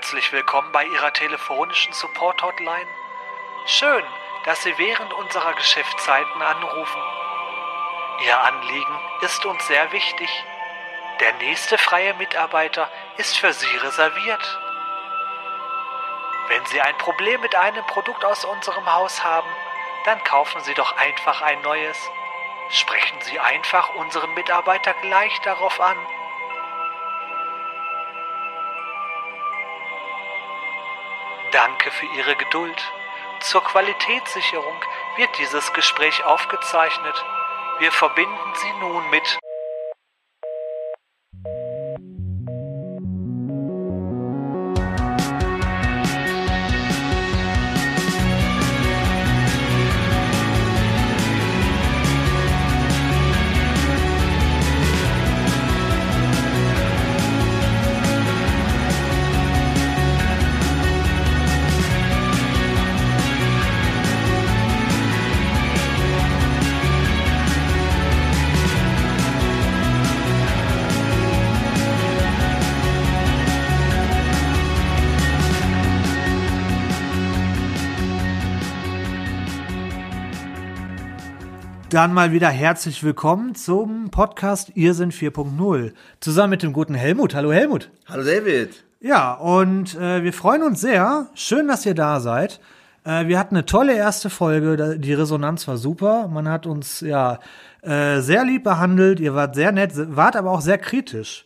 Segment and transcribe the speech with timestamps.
[0.00, 2.88] Herzlich willkommen bei Ihrer telefonischen Support-Hotline.
[3.66, 4.02] Schön,
[4.46, 7.02] dass Sie während unserer Geschäftszeiten anrufen.
[8.24, 10.30] Ihr Anliegen ist uns sehr wichtig.
[11.20, 14.58] Der nächste freie Mitarbeiter ist für Sie reserviert.
[16.48, 19.50] Wenn Sie ein Problem mit einem Produkt aus unserem Haus haben,
[20.06, 22.10] dann kaufen Sie doch einfach ein neues.
[22.70, 25.98] Sprechen Sie einfach unseren Mitarbeiter gleich darauf an.
[31.82, 32.92] Danke für Ihre Geduld.
[33.40, 34.84] Zur Qualitätssicherung
[35.16, 37.24] wird dieses Gespräch aufgezeichnet.
[37.78, 39.39] Wir verbinden Sie nun mit
[81.90, 85.92] Dann mal wieder herzlich willkommen zum Podcast Irrsinn 4.0.
[86.20, 87.34] Zusammen mit dem guten Helmut.
[87.34, 87.90] Hallo Helmut.
[88.06, 88.84] Hallo David.
[89.00, 91.26] Ja, und äh, wir freuen uns sehr.
[91.34, 92.60] Schön, dass ihr da seid.
[93.02, 95.00] Äh, wir hatten eine tolle erste Folge.
[95.00, 96.28] Die Resonanz war super.
[96.28, 97.40] Man hat uns ja
[97.82, 99.18] äh, sehr lieb behandelt.
[99.18, 101.44] Ihr wart sehr nett, wart aber auch sehr kritisch.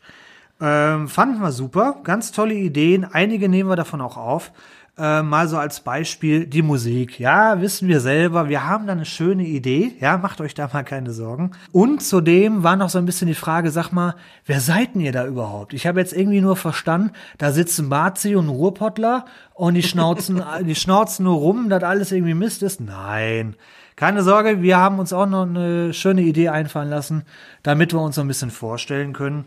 [0.61, 2.01] Ähm, fanden wir super.
[2.05, 3.07] Ganz tolle Ideen.
[3.07, 4.53] Einige nehmen wir davon auch auf.
[4.97, 7.19] Äh, mal so als Beispiel die Musik.
[7.19, 9.97] Ja, wissen wir selber, wir haben da eine schöne Idee.
[9.99, 11.51] Ja, macht euch da mal keine Sorgen.
[11.73, 14.15] Und zudem war noch so ein bisschen die Frage, sag mal,
[14.47, 15.75] wer seid denn ihr da überhaupt?
[15.75, 20.77] Ich habe jetzt irgendwie nur verstanden, da sitzen Bazi und Ruhrpottler und die schnauzen, die
[20.77, 22.81] schnauzen nur rum, dass alles irgendwie Mist ist.
[22.81, 23.57] Nein.
[23.97, 27.25] Keine Sorge, wir haben uns auch noch eine schöne Idee einfallen lassen,
[27.65, 29.45] damit wir uns so ein bisschen vorstellen können.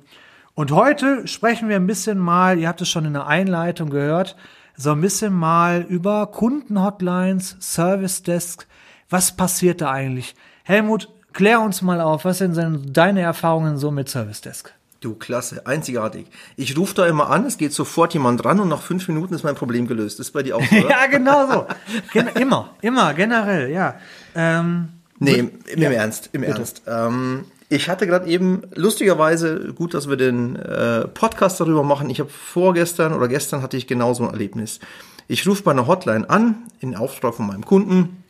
[0.56, 4.36] Und heute sprechen wir ein bisschen mal, ihr habt es schon in der Einleitung gehört,
[4.78, 8.68] so ein bisschen mal über Kundenhotlines, Service Desk.
[9.10, 10.36] Was passiert da eigentlich?
[10.64, 14.74] Helmut, klär uns mal auf, was sind denn deine Erfahrungen so mit Service Desk?
[15.00, 16.28] Du, klasse, einzigartig.
[16.56, 19.44] Ich rufe da immer an, es geht sofort jemand dran und nach fünf Minuten ist
[19.44, 20.20] mein Problem gelöst.
[20.20, 21.68] ist bei dir auch so, ja, genau so.
[22.12, 23.96] Gen immer, immer, generell, ja.
[24.36, 24.90] Ähm,
[25.20, 26.54] nee, im, im ja, Ernst, im bitte.
[26.54, 26.82] Ernst.
[26.88, 32.10] Ähm, ich hatte gerade eben, lustigerweise, gut, dass wir den äh, Podcast darüber machen.
[32.10, 34.80] Ich habe vorgestern oder gestern hatte ich genau so ein Erlebnis.
[35.28, 38.24] Ich rufe bei einer Hotline an, in Auftrag von meinem Kunden.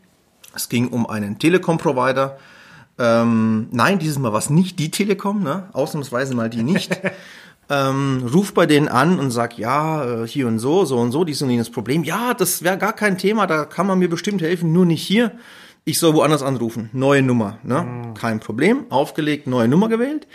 [0.56, 2.38] Es ging um einen Telekom-Provider.
[2.98, 5.70] Ähm, nein, dieses Mal war es nicht die Telekom, ne?
[5.74, 7.00] ausnahmsweise mal die nicht.
[7.70, 11.24] ähm, ruf bei denen an und sag, ja, äh, hier und so, so und so,
[11.24, 12.04] dies und jenes Problem.
[12.04, 15.32] Ja, das wäre gar kein Thema, da kann man mir bestimmt helfen, nur nicht hier
[15.88, 17.82] ich soll woanders anrufen, neue Nummer, ne?
[17.82, 18.14] Mhm.
[18.14, 20.28] Kein Problem, aufgelegt, neue Nummer gewählt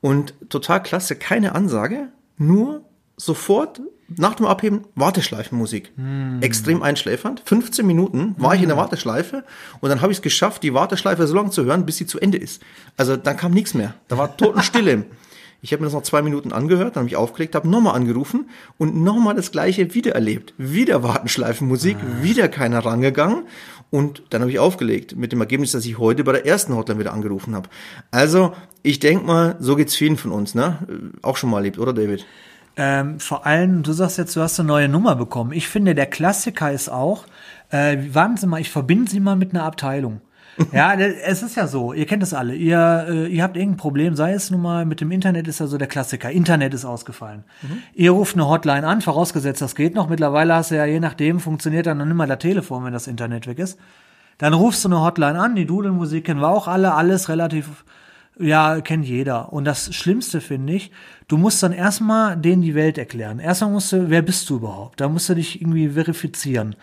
[0.00, 2.08] und total klasse, keine Ansage,
[2.38, 2.84] nur
[3.16, 5.92] sofort nach dem Abheben Warteschleifenmusik.
[5.96, 6.38] Mhm.
[6.40, 7.42] Extrem einschläfernd.
[7.44, 8.56] 15 Minuten war mhm.
[8.56, 8.84] ich in der hm.
[8.84, 9.44] Warteschleife
[9.80, 12.20] und dann habe ich es geschafft, die Warteschleife so lange zu hören, bis sie zu
[12.20, 12.62] Ende ist.
[12.96, 13.94] Also dann kam nichts mehr.
[14.06, 15.04] Da war Totenstille.
[15.64, 18.50] Ich habe mir das noch zwei Minuten angehört, dann habe ich aufgelegt, habe nochmal angerufen
[18.78, 20.54] und nochmal das gleiche wieder erlebt.
[20.58, 22.22] Wieder Wartenschleifenmusik, ah.
[22.24, 23.44] wieder keiner rangegangen
[23.92, 26.98] und dann habe ich aufgelegt mit dem Ergebnis, dass ich heute bei der ersten Hotline
[26.98, 27.68] wieder angerufen habe.
[28.10, 30.78] Also ich denke mal, so geht's vielen von uns, ne?
[31.20, 32.24] Auch schon mal erlebt, oder David?
[32.74, 35.52] Ähm, vor allem, du sagst jetzt, du hast eine neue Nummer bekommen.
[35.52, 37.26] Ich finde, der Klassiker ist auch,
[37.70, 40.22] äh, warten Sie mal, ich verbinde Sie mal mit einer Abteilung.
[40.72, 42.54] ja, es ist ja so, ihr kennt es alle.
[42.54, 45.66] Ihr, äh, ihr habt irgendein Problem, sei es nun mal mit dem Internet, ist ja
[45.66, 46.30] so der Klassiker.
[46.30, 47.44] Internet ist ausgefallen.
[47.62, 47.82] Mhm.
[47.94, 50.08] Ihr ruft eine Hotline an, vorausgesetzt, das geht noch.
[50.08, 53.46] Mittlerweile hast du ja je nachdem, funktioniert dann noch immer der Telefon, wenn das Internet
[53.46, 53.78] weg ist.
[54.38, 57.84] Dann rufst du eine Hotline an, die Dudelmusik kennen wir auch alle, alles relativ,
[58.38, 59.52] ja, kennt jeder.
[59.52, 60.90] Und das Schlimmste finde ich,
[61.28, 63.38] du musst dann erstmal denen die Welt erklären.
[63.38, 65.00] Erstmal musst du, wer bist du überhaupt?
[65.00, 66.76] Da musst du dich irgendwie verifizieren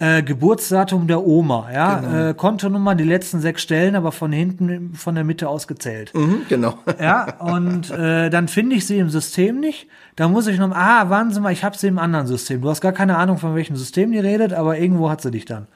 [0.00, 2.28] äh, Geburtsdatum der Oma, ja, genau.
[2.30, 6.12] äh, Kontonummer, die letzten sechs Stellen, aber von hinten, von der Mitte aus gezählt.
[6.14, 6.78] Mhm, genau.
[7.00, 9.88] Ja, und äh, dann finde ich sie im System nicht.
[10.16, 12.60] Da muss ich noch, ah, warten Sie mal, ich habe sie im anderen System.
[12.62, 15.44] Du hast gar keine Ahnung, von welchem System die redet, aber irgendwo hat sie dich
[15.44, 15.66] dann.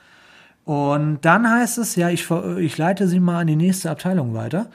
[0.65, 2.29] Und dann heißt es, ja, ich,
[2.59, 4.67] ich leite sie mal an die nächste Abteilung weiter.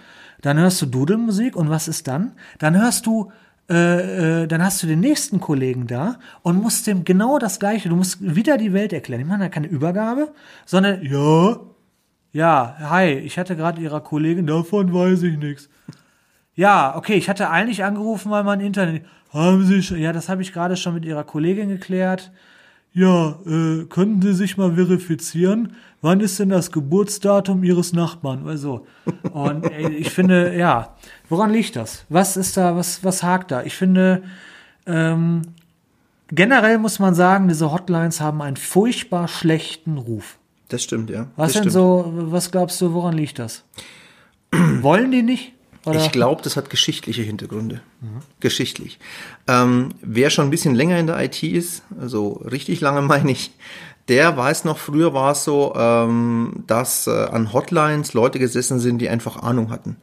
[0.42, 2.34] Dann hörst du Dudelmusik und was ist dann?
[2.60, 3.32] Dann hörst du
[3.70, 7.90] äh, äh, dann hast du den nächsten Kollegen da und musst dem genau das Gleiche,
[7.90, 9.22] du musst wieder die Welt erklären.
[9.22, 10.34] Ich meine da keine Übergabe,
[10.66, 11.60] sondern, ja,
[12.32, 15.70] ja, hi, ich hatte gerade ihrer Kollegin, davon weiß ich nichts.
[16.56, 19.06] Ja, okay, ich hatte eigentlich angerufen, weil mein Internet.
[19.32, 22.32] Haben Sie schon, ja, das habe ich gerade schon mit Ihrer Kollegin geklärt.
[22.92, 25.76] Ja, äh, können Sie sich mal verifizieren?
[26.02, 28.48] Wann ist denn das Geburtsdatum Ihres Nachbarn?
[28.48, 28.88] Also,
[29.34, 30.96] und ey, ich finde, ja,
[31.28, 32.06] woran liegt das?
[32.08, 33.64] Was ist da, was, was hakt da?
[33.64, 34.24] Ich finde,
[34.86, 35.42] ähm,
[36.30, 40.38] generell muss man sagen, diese Hotlines haben einen furchtbar schlechten Ruf.
[40.70, 41.28] Das stimmt, ja.
[41.36, 41.74] Was denn stimmt.
[41.74, 43.66] so, was glaubst du, woran liegt das?
[44.52, 45.54] Wollen die nicht?
[45.86, 46.00] Oder?
[46.06, 47.82] Ich glaube, das hat geschichtliche Hintergründe.
[48.40, 49.00] Geschichtlich.
[49.48, 53.52] Ähm, wer schon ein bisschen länger in der IT ist, also richtig lange meine ich,
[54.10, 59.00] der weiß noch, früher war es so, ähm, dass äh, an Hotlines Leute gesessen sind,
[59.00, 59.98] die einfach Ahnung hatten.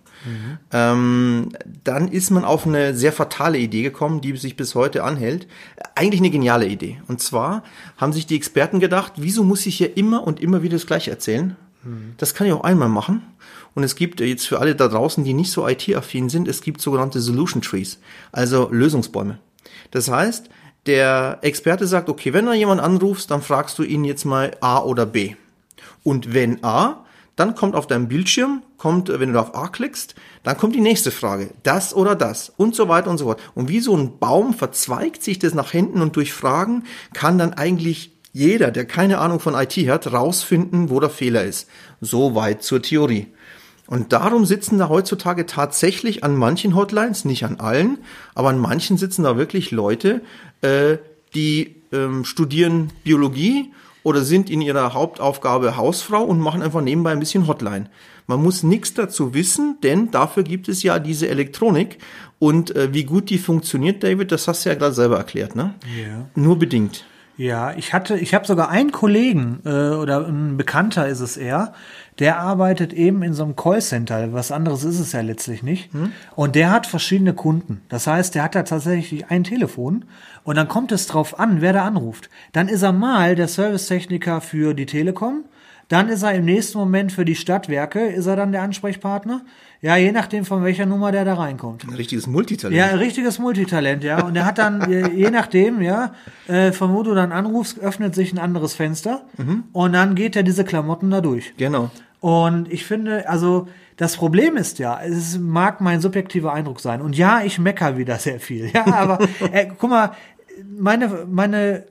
[0.72, 1.50] Ähm,
[1.84, 5.46] dann ist man auf eine sehr fatale Idee gekommen, die sich bis heute anhält.
[5.94, 7.00] Eigentlich eine geniale Idee.
[7.06, 7.62] Und zwar
[7.96, 11.10] haben sich die Experten gedacht, wieso muss ich hier immer und immer wieder das Gleiche
[11.10, 11.56] erzählen?
[12.16, 13.22] Das kann ich auch einmal machen.
[13.74, 16.80] Und es gibt jetzt für alle da draußen, die nicht so IT-affin sind, es gibt
[16.80, 18.00] sogenannte Solution Trees,
[18.32, 19.38] also Lösungsbäume.
[19.90, 20.48] Das heißt,
[20.86, 24.80] der Experte sagt, okay, wenn du jemand anrufst, dann fragst du ihn jetzt mal A
[24.80, 25.34] oder B.
[26.02, 27.04] Und wenn A,
[27.34, 31.10] dann kommt auf deinem Bildschirm, kommt, wenn du auf A klickst, dann kommt die nächste
[31.10, 31.50] Frage.
[31.62, 33.42] Das oder das und so weiter und so fort.
[33.54, 37.52] Und wie so ein Baum verzweigt sich das nach hinten und durch Fragen kann dann
[37.52, 41.68] eigentlich jeder, der keine Ahnung von IT hat, rausfinden, wo der Fehler ist.
[42.00, 43.28] So weit zur Theorie.
[43.86, 47.98] Und darum sitzen da heutzutage tatsächlich an manchen Hotlines, nicht an allen,
[48.34, 50.22] aber an manchen sitzen da wirklich Leute,
[50.60, 50.98] äh,
[51.34, 53.72] die ähm, studieren Biologie
[54.02, 57.88] oder sind in ihrer Hauptaufgabe Hausfrau und machen einfach nebenbei ein bisschen Hotline.
[58.26, 61.98] Man muss nichts dazu wissen, denn dafür gibt es ja diese Elektronik.
[62.38, 65.74] Und äh, wie gut die funktioniert, David, das hast du ja gerade selber erklärt, ne?
[65.96, 66.26] Ja.
[66.34, 67.04] Nur bedingt.
[67.38, 71.74] Ja, ich hatte, ich habe sogar einen Kollegen äh, oder ein Bekannter ist es eher,
[72.18, 74.32] der arbeitet eben in so einem Callcenter.
[74.32, 75.90] Was anderes ist es ja letztlich nicht.
[76.34, 77.82] Und der hat verschiedene Kunden.
[77.88, 80.04] Das heißt, der hat da tatsächlich ein Telefon
[80.44, 82.30] und dann kommt es drauf an, wer da anruft.
[82.52, 85.44] Dann ist er mal der Servicetechniker für die Telekom.
[85.88, 89.42] Dann ist er im nächsten Moment für die Stadtwerke, ist er dann der Ansprechpartner.
[89.80, 91.84] Ja, je nachdem, von welcher Nummer der da reinkommt.
[91.84, 92.76] Ein richtiges Multitalent.
[92.76, 94.24] Ja, ein richtiges Multitalent, ja.
[94.24, 96.14] Und er hat dann, je je nachdem, ja,
[96.48, 99.26] äh, von wo du dann anrufst, öffnet sich ein anderes Fenster
[99.72, 101.54] und dann geht er diese Klamotten da durch.
[101.56, 101.90] Genau.
[102.20, 107.00] Und ich finde, also das Problem ist ja, es mag mein subjektiver Eindruck sein.
[107.00, 108.70] Und ja, ich mecker wieder sehr viel.
[108.72, 109.18] Ja, aber
[109.52, 110.12] äh, guck mal,
[110.78, 111.84] meine, meine,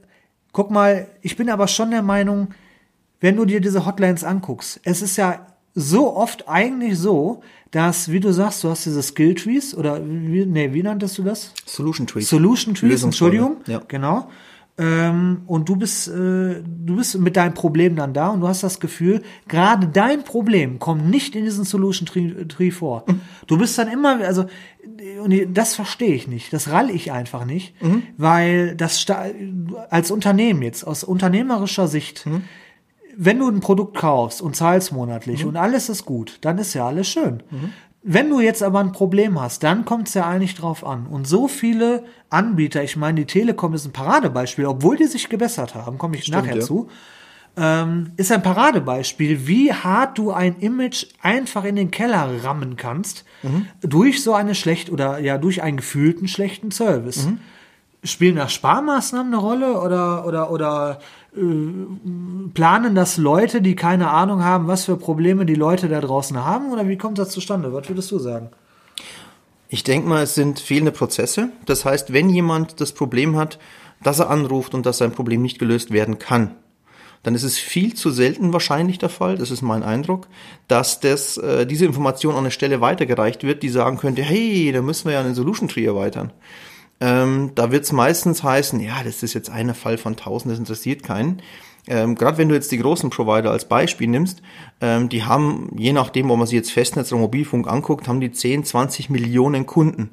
[0.51, 2.49] guck mal, ich bin aber schon der Meinung,
[3.21, 7.41] wenn du dir diese Hotlines anguckst, es ist ja so oft eigentlich so,
[7.71, 11.23] dass, wie du sagst, du hast diese Skill Trees oder wie, nee, wie nanntest du
[11.23, 11.51] das?
[11.65, 12.29] Solution Trees.
[12.29, 13.57] Solution Trees, Entschuldigung.
[13.67, 13.81] ja.
[13.87, 14.29] Genau.
[14.77, 18.61] Ähm, und du bist, äh, du bist mit deinem Problem dann da und du hast
[18.61, 23.05] das Gefühl, gerade dein Problem kommt nicht in diesen Solution Tree, Tree vor.
[23.07, 23.21] Mhm.
[23.47, 24.45] Du bist dann immer, also,
[25.23, 26.51] und das verstehe ich nicht.
[26.51, 28.03] Das rall ich einfach nicht, Mhm.
[28.17, 29.05] weil das
[29.89, 32.43] als Unternehmen jetzt, aus unternehmerischer Sicht, Mhm.
[33.17, 36.87] Wenn du ein Produkt kaufst und zahlst monatlich und alles ist gut, dann ist ja
[36.87, 37.43] alles schön.
[38.07, 41.07] Wenn du jetzt aber ein Problem hast, dann kommt es ja eigentlich drauf an.
[41.07, 45.73] Und so viele Anbieter, ich meine, die Telekom ist ein Paradebeispiel, obwohl die sich gebessert
[45.73, 46.61] haben, komme ich nachher ja.
[46.61, 46.87] zu,
[47.57, 53.25] ähm, ist ein Paradebeispiel, wie hart du ein Image einfach in den Keller rammen kannst,
[53.81, 57.25] durch so eine schlecht oder ja, durch einen gefühlten schlechten Service.
[58.05, 60.99] Spielen da Sparmaßnahmen eine Rolle oder, oder, oder
[61.35, 61.41] äh,
[62.53, 66.71] planen das Leute, die keine Ahnung haben, was für Probleme die Leute da draußen haben?
[66.71, 67.73] Oder wie kommt das zustande?
[67.73, 68.49] Was würdest du sagen?
[69.67, 71.49] Ich denke mal, es sind fehlende Prozesse.
[71.65, 73.59] Das heißt, wenn jemand das Problem hat,
[74.03, 76.55] dass er anruft und dass sein Problem nicht gelöst werden kann,
[77.23, 80.27] dann ist es viel zu selten wahrscheinlich der Fall, das ist mein Eindruck,
[80.67, 84.83] dass das, äh, diese Information an eine Stelle weitergereicht wird, die sagen könnte, hey, da
[84.83, 86.31] müssen wir ja einen Solution Tree erweitern.
[87.01, 90.59] Ähm, da wird es meistens heißen, ja, das ist jetzt einer Fall von tausend, das
[90.59, 91.41] interessiert keinen.
[91.87, 94.41] Ähm, Gerade wenn du jetzt die großen Provider als Beispiel nimmst,
[94.81, 98.31] ähm, die haben, je nachdem, ob man sich jetzt Festnetz oder Mobilfunk anguckt, haben die
[98.31, 100.09] 10, 20 Millionen Kunden.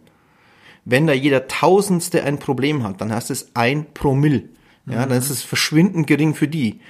[0.85, 4.45] Wenn da jeder Tausendste ein Problem hat, dann heißt es ein Promille.
[4.85, 6.81] Ja, dann ist es verschwindend gering für die.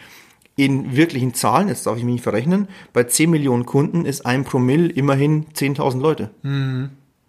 [0.57, 4.45] In wirklichen Zahlen, jetzt darf ich mich nicht verrechnen, bei 10 Millionen Kunden ist ein
[4.45, 6.31] Promille immerhin 10.000 Leute.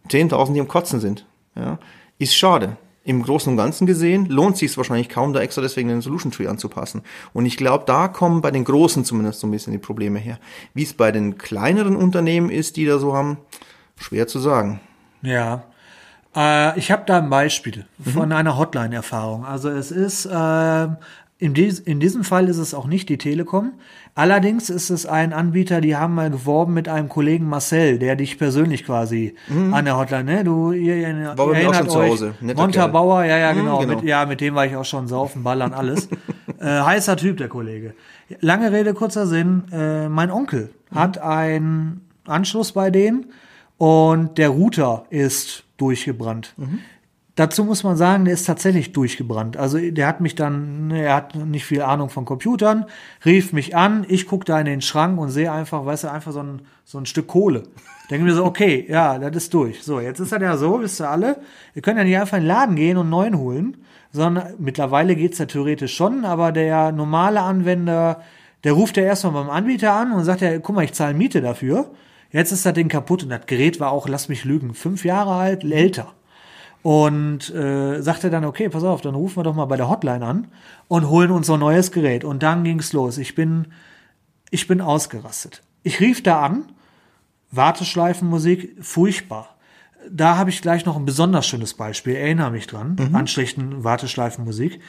[0.10, 1.26] 10.000, die am Kotzen sind.
[1.56, 1.80] Ja,
[2.24, 2.78] ist schade.
[3.06, 6.32] Im Großen und Ganzen gesehen lohnt sich es wahrscheinlich kaum, da extra deswegen den Solution
[6.32, 7.02] Tree anzupassen.
[7.34, 10.40] Und ich glaube, da kommen bei den Großen zumindest so ein bisschen die Probleme her.
[10.74, 13.38] Wie es bei den kleineren Unternehmen ist, die da so haben,
[13.98, 14.80] schwer zu sagen.
[15.22, 15.64] Ja.
[16.34, 19.46] Äh, ich habe da ein Beispiel von einer Hotline-Erfahrung.
[19.46, 20.88] Also es ist äh,
[21.44, 23.74] in, dies, in diesem Fall ist es auch nicht die Telekom.
[24.16, 28.38] Allerdings ist es ein Anbieter, die haben mal geworben mit einem Kollegen Marcel, der dich
[28.38, 29.74] persönlich quasi mhm.
[29.74, 30.44] an der Hotline, ne?
[30.46, 32.36] Du, ihr, ihr, war ihr erinnert euch, zu Hause.
[32.40, 33.82] Montabauer, ja, ja, genau.
[33.82, 34.00] Mhm, genau.
[34.00, 36.08] Mit, ja, mit dem war ich auch schon saufen, ballern, alles.
[36.60, 37.94] äh, heißer Typ, der Kollege.
[38.40, 39.64] Lange Rede, kurzer Sinn.
[39.74, 40.96] Äh, mein Onkel mhm.
[40.96, 43.26] hat einen Anschluss bei denen
[43.78, 46.54] und der Router ist durchgebrannt.
[46.56, 46.80] Mhm.
[47.36, 49.58] Dazu muss man sagen, der ist tatsächlich durchgebrannt.
[49.58, 52.86] Also der hat mich dann, ne, er hat nicht viel Ahnung von Computern,
[53.26, 56.32] rief mich an, ich gucke da in den Schrank und sehe einfach, weißt du, einfach
[56.32, 57.64] so ein, so ein Stück Kohle.
[58.12, 59.82] Denke mir so, okay, ja, das ist durch.
[59.82, 61.38] So, jetzt ist das ja so, wisst ihr alle,
[61.74, 63.78] ihr könnt ja nicht einfach in den Laden gehen und einen neuen holen,
[64.12, 68.22] sondern mittlerweile geht's ja theoretisch schon, aber der normale Anwender,
[68.64, 71.42] der ruft ja erstmal beim Anbieter an und sagt ja, guck mal, ich zahle Miete
[71.42, 71.90] dafür.
[72.30, 75.34] Jetzt ist das Ding kaputt und das Gerät war auch, lass mich lügen, fünf Jahre
[75.34, 76.14] alt, älter.
[76.84, 80.24] Und äh, sagte dann, okay, pass auf, dann rufen wir doch mal bei der Hotline
[80.26, 80.48] an
[80.90, 82.26] und holen uns so ein neues Gerät.
[82.26, 83.18] Und dann ging's los.
[83.18, 83.68] Ich bin,
[84.52, 85.64] ich bin ausgerastet.
[85.84, 86.66] Ich rief da an,
[87.52, 89.56] Warteschleifenmusik, furchtbar.
[90.12, 93.16] Da habe ich gleich noch ein besonders schönes Beispiel, erinnere mich dran, mhm.
[93.16, 94.82] an schlechten Warteschleifenmusik.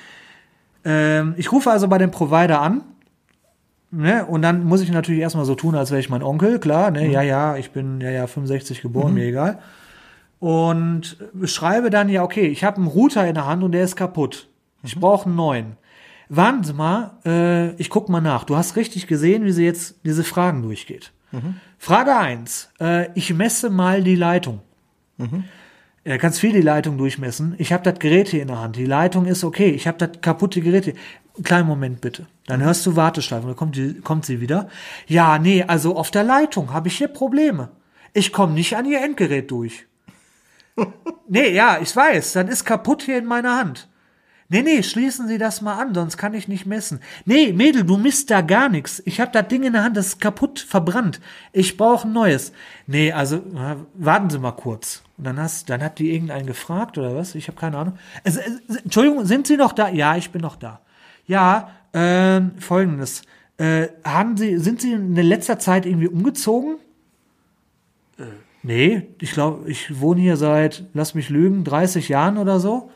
[0.84, 2.82] Ähm, ich rufe also bei dem Provider an,
[3.92, 6.90] ne, und dann muss ich natürlich erstmal so tun, als wäre ich mein Onkel, klar,
[6.90, 7.10] ne, mhm.
[7.12, 9.14] ja, ja, ich bin ja, ja 65 geboren, mhm.
[9.14, 9.60] mir egal
[10.44, 13.96] und beschreibe dann, ja, okay, ich habe einen Router in der Hand und der ist
[13.96, 14.50] kaputt.
[14.82, 15.00] Ich mhm.
[15.00, 15.76] brauche einen neuen.
[16.28, 18.44] Warten mal, äh, ich guck mal nach.
[18.44, 21.12] Du hast richtig gesehen, wie sie jetzt diese Fragen durchgeht.
[21.32, 21.56] Mhm.
[21.78, 24.60] Frage eins: äh, ich messe mal die Leitung.
[25.16, 25.44] Mhm.
[26.04, 27.54] Er kannst viel die Leitung durchmessen.
[27.56, 28.76] Ich habe das Gerät hier in der Hand.
[28.76, 29.70] Die Leitung ist okay.
[29.70, 30.94] Ich habe das kaputte Gerät hier.
[31.42, 32.26] Kleinen Moment bitte.
[32.48, 32.64] Dann mhm.
[32.64, 33.46] hörst du Warteschleifen.
[33.46, 34.68] Dann kommt, die, kommt sie wieder.
[35.06, 37.70] Ja, nee, also auf der Leitung habe ich hier Probleme.
[38.12, 39.86] Ich komme nicht an ihr Endgerät durch
[41.28, 43.88] nee, ja, ich weiß, dann ist kaputt hier in meiner Hand.
[44.48, 47.00] Nee, nee, schließen Sie das mal an, sonst kann ich nicht messen.
[47.24, 49.02] Nee, Mädel, du misst da gar nichts.
[49.06, 51.20] Ich hab das Ding in der Hand, das ist kaputt, verbrannt.
[51.52, 52.52] Ich brauche ein neues.
[52.86, 53.42] Nee, also,
[53.94, 55.02] warten Sie mal kurz.
[55.16, 57.34] Und dann hast, dann hat die irgendeinen gefragt oder was?
[57.34, 57.98] Ich habe keine Ahnung.
[58.22, 58.40] Also,
[58.84, 59.88] Entschuldigung, sind Sie noch da?
[59.88, 60.80] Ja, ich bin noch da.
[61.26, 63.22] Ja, äh, folgendes.
[63.56, 66.76] Äh, haben Sie, sind Sie in letzter Zeit irgendwie umgezogen?
[68.18, 68.24] Äh,
[68.64, 72.90] Nee, ich glaube, ich wohne hier seit, lass mich lügen, 30 Jahren oder so.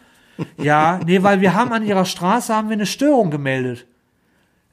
[0.56, 3.87] Ja, nee, weil wir haben an ihrer Straße haben wir eine Störung gemeldet.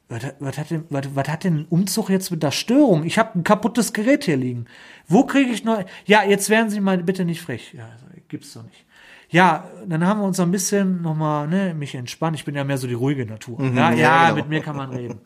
[0.08, 3.04] Was, was, hat denn, was, was hat denn ein Umzug jetzt mit der Störung?
[3.04, 4.66] Ich habe ein kaputtes Gerät hier liegen.
[5.06, 5.84] Wo kriege ich noch?
[6.06, 7.74] Ja, jetzt werden Sie mal bitte nicht frech.
[7.76, 8.86] Ja, also, gibt's doch nicht.
[9.28, 12.36] Ja, dann haben wir uns ein bisschen nochmal, ne, mich entspannt.
[12.36, 13.60] Ich bin ja mehr so die ruhige Natur.
[13.60, 14.36] Mhm, ja, ja, genau.
[14.36, 15.20] mit mir kann man reden.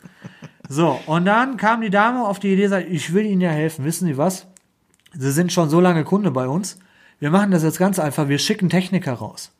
[0.67, 3.85] So, und dann kam die Dame auf die Idee, sagt, ich will Ihnen ja helfen.
[3.85, 4.47] Wissen Sie was?
[5.13, 6.79] Sie sind schon so lange Kunde bei uns.
[7.19, 8.29] Wir machen das jetzt ganz einfach.
[8.29, 9.51] Wir schicken Techniker raus.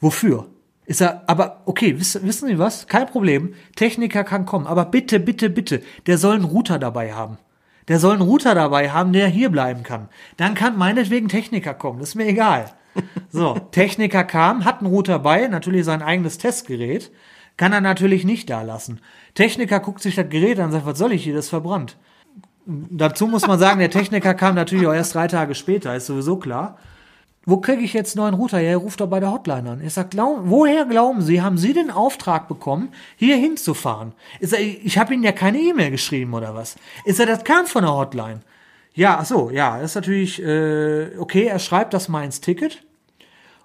[0.00, 0.46] Wofür?
[0.86, 2.86] Ist er, aber okay, wissen, wissen Sie was?
[2.86, 3.54] Kein Problem.
[3.76, 4.66] Techniker kann kommen.
[4.66, 7.38] Aber bitte, bitte, bitte, der soll einen Router dabei haben.
[7.88, 10.08] Der soll einen Router dabei haben, der hier bleiben kann.
[10.36, 12.00] Dann kann meinetwegen Techniker kommen.
[12.00, 12.72] Das ist mir egal.
[13.30, 17.12] So, Techniker kam, hat einen Router bei, natürlich sein eigenes Testgerät.
[17.56, 19.00] Kann er natürlich nicht da lassen.
[19.34, 21.96] Techniker guckt sich das Gerät an und sagt, was soll ich hier, das ist verbrannt.
[22.90, 26.36] Dazu muss man sagen, der Techniker kam natürlich auch erst drei Tage später, ist sowieso
[26.36, 26.78] klar.
[27.46, 28.60] Wo kriege ich jetzt neuen Router?
[28.60, 29.80] Ja, er ruft doch bei der Hotline an.
[29.84, 34.12] Ich sag, glaub, woher glauben Sie, haben Sie den Auftrag bekommen, hier hinzufahren?
[34.40, 36.76] Ich, ich habe Ihnen ja keine E-Mail geschrieben oder was?
[37.04, 38.40] Ist er, das kam von der Hotline.
[38.94, 42.84] Ja, ach so, ja, ist natürlich, äh, okay, er schreibt das mal ins Ticket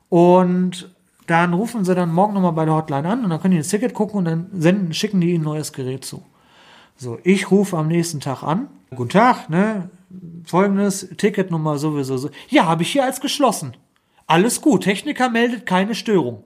[0.10, 0.90] und
[1.28, 3.70] dann rufen sie dann morgen nochmal bei der Hotline an und dann können die ins
[3.70, 6.24] Ticket gucken und dann senden, schicken die ihnen ein neues Gerät zu.
[6.98, 8.70] So, ich rufe am nächsten Tag an.
[8.96, 9.90] Guten Tag, ne?
[10.46, 12.30] Folgendes, Ticketnummer sowieso so.
[12.48, 13.76] Ja, habe ich hier als geschlossen.
[14.28, 16.44] Alles gut, Techniker meldet keine Störung.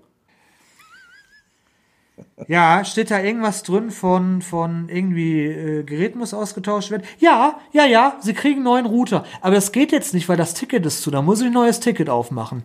[2.48, 7.04] Ja, steht da irgendwas drin von, von irgendwie äh, Gerät muss ausgetauscht werden?
[7.20, 9.26] Ja, ja, ja, Sie kriegen einen neuen Router.
[9.42, 11.12] Aber es geht jetzt nicht, weil das Ticket ist zu.
[11.12, 12.64] Da muss ich ein neues Ticket aufmachen.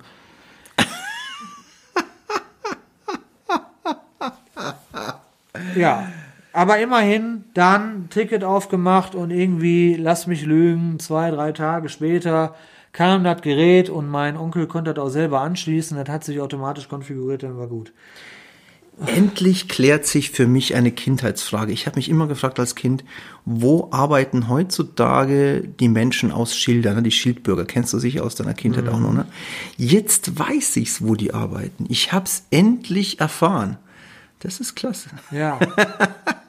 [5.77, 6.09] ja.
[6.55, 12.55] Aber immerhin dann Ticket aufgemacht und irgendwie, lass mich lügen, zwei, drei Tage später
[12.93, 15.97] kam das Gerät und mein Onkel konnte das auch selber anschließen.
[15.97, 17.93] Das hat sich automatisch konfiguriert, dann war gut.
[19.05, 21.73] Endlich klärt sich für mich eine Kindheitsfrage.
[21.73, 23.03] Ich habe mich immer gefragt als Kind,
[23.45, 27.03] wo arbeiten heutzutage die Menschen aus Schildern, ne?
[27.03, 27.65] die Schildbürger?
[27.65, 28.91] Kennst du sicher aus deiner Kindheit mhm.
[28.91, 29.27] auch noch, ne?
[29.77, 31.87] Jetzt weiß ich's, wo die arbeiten.
[31.89, 33.79] Ich hab's endlich erfahren.
[34.39, 35.09] Das ist klasse.
[35.33, 35.59] Ja.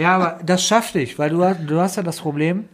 [0.00, 2.70] Ja, aber das schafft dich, weil du, du hast ja das Problem,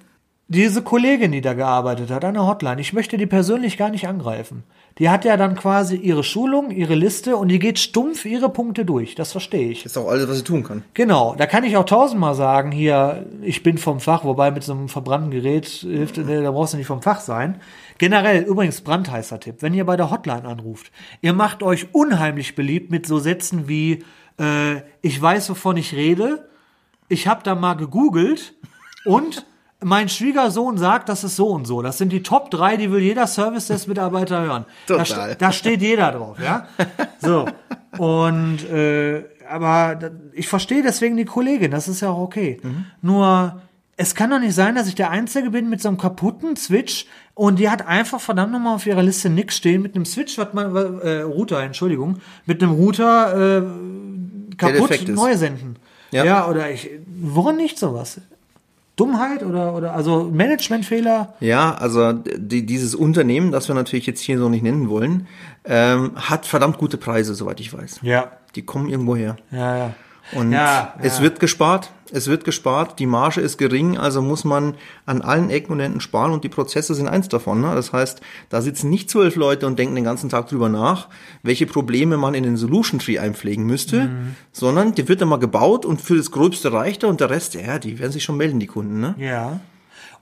[0.46, 4.06] diese Kollegin, die da gearbeitet hat an der Hotline, ich möchte die persönlich gar nicht
[4.06, 4.62] angreifen.
[4.98, 8.84] Die hat ja dann quasi ihre Schulung, ihre Liste und die geht stumpf ihre Punkte
[8.84, 9.16] durch.
[9.16, 9.82] Das verstehe ich.
[9.82, 10.84] Das ist auch alles, was sie tun kann.
[10.94, 14.72] Genau, da kann ich auch tausendmal sagen, hier, ich bin vom Fach, wobei mit so
[14.72, 17.60] einem verbrannten Gerät hilft, da brauchst du nicht vom Fach sein.
[17.98, 20.92] Generell, übrigens, brandheißer Tipp, wenn ihr bei der Hotline anruft,
[21.22, 24.04] ihr macht euch unheimlich beliebt mit so Sätzen wie,
[24.38, 26.46] äh, ich weiß, wovon ich rede,
[27.08, 28.54] ich habe da mal gegoogelt
[29.04, 29.44] und
[29.82, 31.82] mein Schwiegersohn sagt, das ist so und so.
[31.82, 34.64] Das sind die Top 3, die will jeder Service-Desk-Mitarbeiter hören.
[34.86, 35.30] Da, Total.
[35.32, 36.66] st- da steht jeder drauf, ja.
[37.20, 37.46] So.
[37.98, 42.58] Und äh, aber da- ich verstehe deswegen die Kollegin, das ist ja auch okay.
[43.02, 43.60] Nur
[43.98, 47.06] es kann doch nicht sein, dass ich der Einzige bin mit so einem kaputten Switch
[47.34, 50.52] und die hat einfach verdammt nochmal auf ihrer Liste nix stehen mit einem Switch, was
[50.52, 53.62] man, äh, Router, Entschuldigung, mit einem Router äh,
[54.56, 55.76] kaputt neu senden.
[56.10, 56.24] Ja.
[56.24, 56.48] Ja.
[56.48, 58.20] oder ich, woran nicht sowas?
[58.96, 61.34] Dummheit oder, oder also Managementfehler?
[61.40, 65.28] Ja, also die, dieses Unternehmen, das wir natürlich jetzt hier so nicht nennen wollen,
[65.64, 68.00] ähm, hat verdammt gute Preise, soweit ich weiß.
[68.02, 68.32] Ja.
[68.54, 69.36] Die kommen irgendwo her.
[69.50, 69.94] Ja, ja.
[70.32, 71.24] Und Ja, es ja.
[71.24, 74.74] wird gespart, es wird gespart, die Marge ist gering, also muss man
[75.06, 77.60] an allen Ecken und Enden sparen und die Prozesse sind eins davon.
[77.60, 77.72] Ne?
[77.74, 81.08] Das heißt, da sitzen nicht zwölf Leute und denken den ganzen Tag drüber nach,
[81.42, 84.34] welche Probleme man in den Solution Tree einpflegen müsste, Mhm.
[84.52, 87.54] sondern die wird dann mal gebaut und für das Gröbste reicht er und der Rest,
[87.54, 89.00] ja, die werden sich schon melden, die Kunden.
[89.00, 89.14] Ne?
[89.18, 89.60] Ja.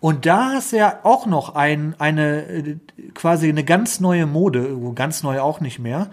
[0.01, 2.79] Und da hast du ja auch noch ein, eine
[3.15, 6.11] quasi eine ganz neue Mode, ganz neu auch nicht mehr.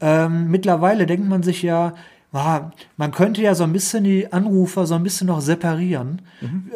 [0.00, 1.94] Ähm, mittlerweile denkt man sich ja,
[2.32, 6.22] man könnte ja so ein bisschen die Anrufer so ein bisschen noch separieren.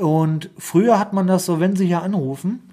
[0.00, 2.70] Und früher hat man das so, wenn sie hier anrufen,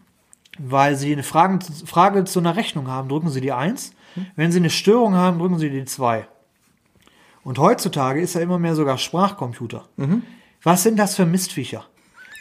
[0.58, 3.92] weil sie eine Frage, Frage zu einer Rechnung haben, drücken sie die 1.
[4.36, 6.28] Wenn sie eine Störung haben, drücken sie die 2.
[7.44, 9.86] Und heutzutage ist ja immer mehr sogar Sprachcomputer.
[10.64, 11.86] Was sind das für Mistviecher?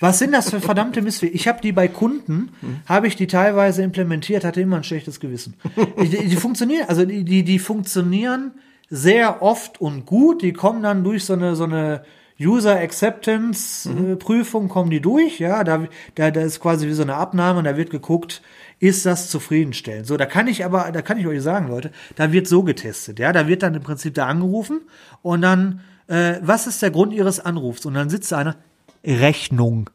[0.01, 1.35] Was sind das für verdammte Mistviecher?
[1.35, 2.51] Ich habe die bei Kunden,
[2.87, 5.55] habe ich die teilweise implementiert, hatte immer ein schlechtes Gewissen.
[6.01, 8.53] Die, die funktionieren, also die, die, die funktionieren
[8.91, 10.43] sehr oft und gut.
[10.43, 12.03] Die kommen dann durch so eine, so eine
[12.41, 17.03] User Acceptance äh, Prüfung kommen die durch, ja, da, da, da ist quasi wie so
[17.03, 18.43] eine Abnahme und da wird geguckt,
[18.79, 20.07] ist das zufriedenstellend.
[20.07, 23.19] So, da kann ich aber, da kann ich euch sagen, Leute, da wird so getestet,
[23.19, 24.83] ja, da wird dann im Prinzip da angerufen
[25.23, 27.85] und dann, äh, was ist der Grund Ihres Anrufs?
[27.87, 28.57] Und dann sitzt da einer,
[29.05, 29.91] Rechnung.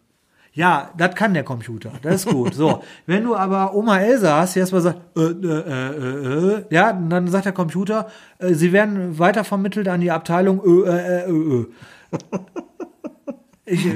[0.56, 1.92] Ja, das kann der Computer.
[2.04, 2.54] Das ist gut.
[2.54, 6.94] So, wenn du aber Oma Elsa hast, die erstmal sagt, äh, äh, äh, äh, ja,
[6.94, 11.66] dann sagt der Computer, äh, sie werden weitervermittelt an die Abteilung äh, äh.
[13.66, 13.88] Ich,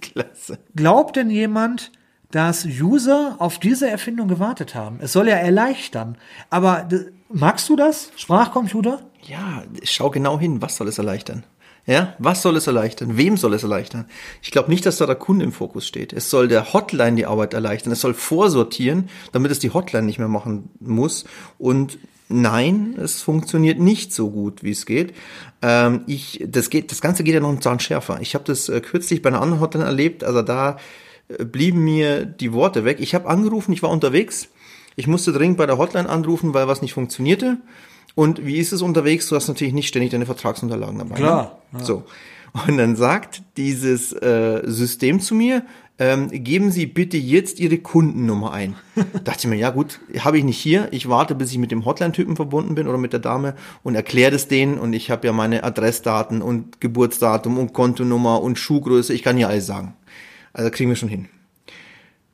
[0.00, 0.58] Klasse.
[0.74, 1.92] glaubt denn jemand,
[2.32, 4.98] dass User auf diese Erfindung gewartet haben?
[5.00, 6.18] Es soll ja erleichtern.
[6.50, 6.88] Aber
[7.28, 8.10] magst du das?
[8.16, 9.00] Sprachcomputer?
[9.22, 11.44] Ja, schau genau hin, was soll es erleichtern?
[11.86, 13.18] Ja, was soll es erleichtern?
[13.18, 14.06] Wem soll es erleichtern?
[14.40, 16.14] Ich glaube nicht, dass da der Kunde im Fokus steht.
[16.14, 17.92] Es soll der Hotline die Arbeit erleichtern.
[17.92, 21.26] Es soll vorsortieren, damit es die Hotline nicht mehr machen muss.
[21.58, 21.98] Und
[22.30, 25.14] nein, es funktioniert nicht so gut, wie es geht.
[25.60, 28.18] Ähm, ich, das geht, das Ganze geht ja noch einen Zahn schärfer.
[28.22, 30.24] Ich habe das äh, kürzlich bei einer anderen Hotline erlebt.
[30.24, 30.78] Also da
[31.28, 32.96] äh, blieben mir die Worte weg.
[33.00, 34.48] Ich habe angerufen, ich war unterwegs.
[34.96, 37.58] Ich musste dringend bei der Hotline anrufen, weil was nicht funktionierte.
[38.14, 39.28] Und wie ist es unterwegs?
[39.28, 41.16] Du hast natürlich nicht ständig deine Vertragsunterlagen dabei.
[41.16, 41.84] Klar, Ne?
[41.84, 42.04] So.
[42.68, 45.64] Und dann sagt dieses äh, System zu mir,
[45.98, 48.76] ähm, geben Sie bitte jetzt Ihre Kundennummer ein.
[49.24, 50.88] Dachte ich mir, ja gut, habe ich nicht hier.
[50.92, 54.30] Ich warte, bis ich mit dem Hotline-Typen verbunden bin oder mit der Dame und erkläre
[54.30, 54.78] das denen.
[54.78, 59.12] Und ich habe ja meine Adressdaten und Geburtsdatum und Kontonummer und Schuhgröße.
[59.12, 59.94] Ich kann ja alles sagen.
[60.52, 61.28] Also kriegen wir schon hin.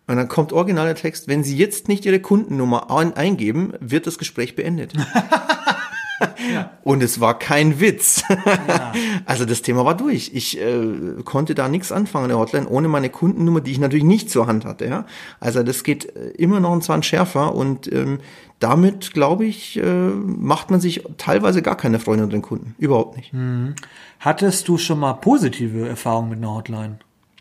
[0.07, 4.19] Und dann kommt originaler Text, wenn Sie jetzt nicht Ihre Kundennummer ein eingeben, wird das
[4.19, 4.93] Gespräch beendet.
[6.83, 8.23] Und es war kein Witz.
[9.27, 10.33] Also das Thema war durch.
[10.35, 14.05] Ich äh, konnte da nichts anfangen in der Hotline ohne meine Kundennummer, die ich natürlich
[14.05, 14.87] nicht zur Hand hatte.
[14.87, 15.07] Ja?
[15.39, 18.19] Also das geht äh, immer noch ein Zahn schärfer und ähm,
[18.59, 22.75] damit, glaube ich, äh, macht man sich teilweise gar keine Freunde unter den Kunden.
[22.79, 23.33] Überhaupt nicht.
[24.19, 26.99] Hattest du schon mal positive Erfahrungen mit einer Hotline?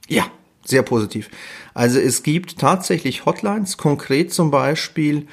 [0.07, 0.25] Ja,
[0.63, 1.29] sehr positiv.
[1.73, 5.27] Also es gibt tatsächlich Hotlines, konkret zum Beispiel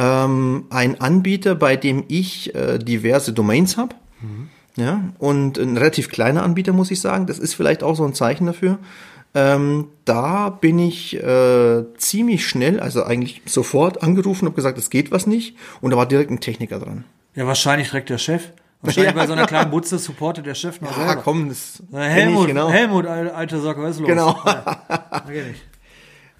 [0.00, 3.94] ähm, ein Anbieter, bei dem ich äh, diverse Domains habe.
[4.76, 7.26] Ja, und ein relativ kleiner Anbieter, muss ich sagen.
[7.26, 8.78] Das ist vielleicht auch so ein Zeichen dafür.
[9.34, 15.10] Ähm, da bin ich äh, ziemlich schnell, also eigentlich sofort angerufen und gesagt, es geht
[15.12, 15.56] was nicht.
[15.80, 17.04] Und da war direkt ein Techniker dran.
[17.34, 18.48] Ja, wahrscheinlich direkt der Chef.
[18.82, 21.22] Wahrscheinlich Ja, bei so einer kleinen Butze supportet der Chef noch Ah, selber.
[21.22, 22.70] komm, das Na, Helmut, ich, genau.
[22.70, 24.08] Helmut, al- alte Socke, was ist los?
[24.08, 24.36] Genau.
[24.44, 24.82] Ja.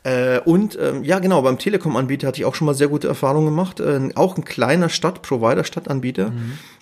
[0.02, 3.46] Äh, und ähm, ja, genau, beim Telekom-Anbieter hatte ich auch schon mal sehr gute Erfahrungen
[3.46, 3.80] gemacht.
[3.80, 6.32] Äh, auch ein kleiner Stadtprovider, Stadtanbieter.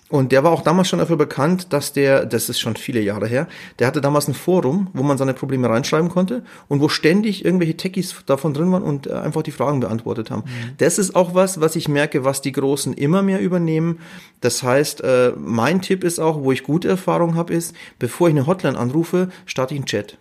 [0.09, 3.27] Und der war auch damals schon dafür bekannt, dass der, das ist schon viele Jahre
[3.27, 7.45] her, der hatte damals ein Forum, wo man seine Probleme reinschreiben konnte und wo ständig
[7.45, 10.43] irgendwelche Techies davon drin waren und äh, einfach die Fragen beantwortet haben.
[10.45, 10.71] Mhm.
[10.79, 13.99] Das ist auch was, was ich merke, was die Großen immer mehr übernehmen.
[14.41, 18.33] Das heißt, äh, mein Tipp ist auch, wo ich gute Erfahrungen habe, ist, bevor ich
[18.33, 20.17] eine Hotline anrufe, starte ich einen Chat.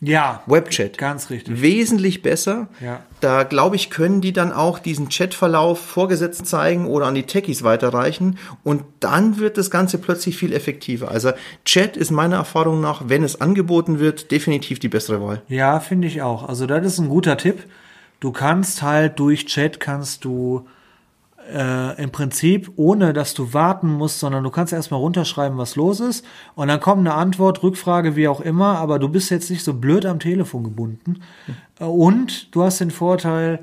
[0.00, 0.42] Ja.
[0.46, 0.96] Webchat.
[0.96, 1.60] Ganz richtig.
[1.60, 2.68] Wesentlich besser.
[2.80, 3.00] Ja.
[3.20, 7.64] Da glaube ich, können die dann auch diesen Chatverlauf Vorgesetzten zeigen oder an die Techies
[7.64, 11.10] weiterreichen und dann wird das Ganze plötzlich viel effektiver.
[11.10, 11.32] Also
[11.64, 15.42] Chat ist meiner Erfahrung nach, wenn es angeboten wird, definitiv die bessere Wahl.
[15.48, 16.48] Ja, finde ich auch.
[16.48, 17.64] Also das ist ein guter Tipp.
[18.20, 20.66] Du kannst halt durch Chat kannst du
[21.52, 26.00] äh, im Prinzip, ohne dass du warten musst, sondern du kannst erstmal runterschreiben, was los
[26.00, 26.24] ist.
[26.54, 29.74] Und dann kommt eine Antwort, Rückfrage, wie auch immer, aber du bist jetzt nicht so
[29.74, 31.20] blöd am Telefon gebunden.
[31.80, 33.60] Äh, und du hast den Vorteil,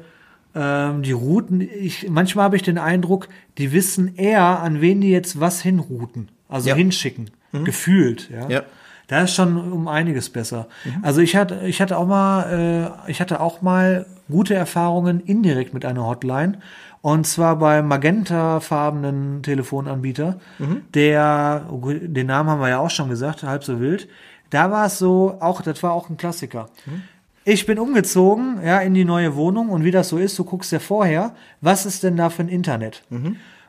[0.55, 5.11] ähm, die Routen, ich, manchmal habe ich den Eindruck, die wissen eher, an wen die
[5.11, 6.75] jetzt was hinrouten, also Ja.
[6.75, 7.29] hinschicken,
[7.63, 8.49] gefühlt, ja.
[8.49, 8.63] Ja.
[9.07, 10.67] Da ist schon um einiges besser.
[11.03, 15.75] Also ich hatte, ich hatte auch mal, äh, ich hatte auch mal gute Erfahrungen indirekt
[15.75, 16.57] mit einer Hotline.
[17.05, 20.39] Und zwar beim magentafarbenen Telefonanbieter,
[20.95, 24.07] der, oh den Namen haben wir ja auch schon gesagt, halb so wild.
[24.49, 26.67] Da war es so, auch, das war auch ein Klassiker.
[27.43, 30.71] Ich bin umgezogen, ja, in die neue Wohnung und wie das so ist, du guckst
[30.71, 33.03] ja vorher, was ist denn da für ein Internet?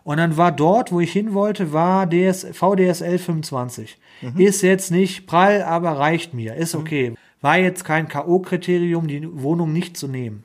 [0.02, 3.98] Und dann war dort, wo ich hin wollte, war DS, VDSL 25.
[4.38, 7.12] Ist jetzt nicht prall, aber reicht mir, ist okay.
[7.42, 10.42] War jetzt kein K.O.-Kriterium, die Wohnung nicht zu nehmen.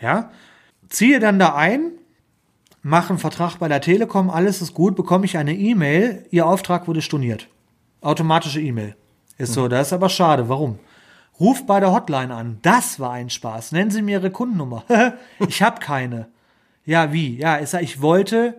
[0.00, 0.30] Ja,
[0.88, 1.90] ziehe dann da ein,
[2.82, 6.86] mache einen Vertrag bei der Telekom, alles ist gut, bekomme ich eine E-Mail, Ihr Auftrag
[6.88, 7.48] wurde storniert.
[8.00, 8.96] Automatische E-Mail.
[9.38, 10.48] Ist so, das ist aber schade.
[10.48, 10.78] Warum?
[11.40, 12.58] Ruf bei der Hotline an.
[12.62, 13.72] Das war ein Spaß.
[13.72, 14.84] Nennen Sie mir Ihre Kundennummer.
[15.48, 16.28] ich habe keine.
[16.84, 17.38] Ja, wie?
[17.38, 18.54] Ja, ich wollte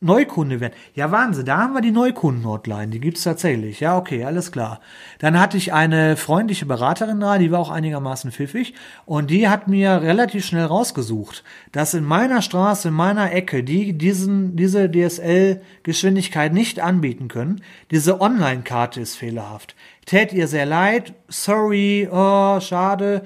[0.00, 0.74] Neukunde werden.
[0.94, 3.80] Ja, Wahnsinn, da haben wir die Neukunden-Hotline, die gibt's tatsächlich.
[3.80, 4.80] Ja, okay, alles klar.
[5.18, 8.74] Dann hatte ich eine freundliche Beraterin da, die war auch einigermaßen pfiffig
[9.06, 13.92] und die hat mir relativ schnell rausgesucht, dass in meiner Straße, in meiner Ecke, die
[13.98, 19.74] diesen, diese DSL-Geschwindigkeit nicht anbieten können, diese Online-Karte ist fehlerhaft.
[20.06, 23.24] Tät ihr sehr leid, sorry, oh, schade,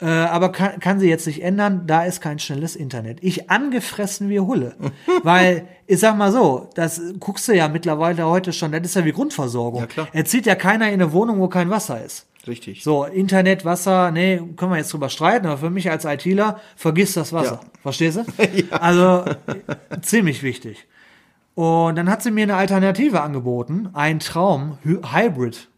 [0.00, 3.18] äh, aber kann, kann sie jetzt nicht ändern, da ist kein schnelles Internet.
[3.22, 4.76] Ich angefressen wie Hulle.
[5.22, 9.04] Weil, ich sag mal so, das guckst du ja mittlerweile heute schon, das ist ja
[9.04, 9.80] wie Grundversorgung.
[9.80, 10.08] Ja, klar.
[10.12, 12.26] Er zieht ja keiner in eine Wohnung, wo kein Wasser ist.
[12.46, 12.82] Richtig.
[12.84, 17.14] So, Internet, Wasser, nee, können wir jetzt drüber streiten, aber für mich als ITler, vergiss
[17.14, 17.60] das Wasser.
[17.62, 17.70] Ja.
[17.82, 18.24] Verstehst du?
[18.70, 20.86] Also, äh, ziemlich wichtig.
[21.58, 25.68] Und dann hat sie mir eine Alternative angeboten, ein Traum, Hy- Hybrid.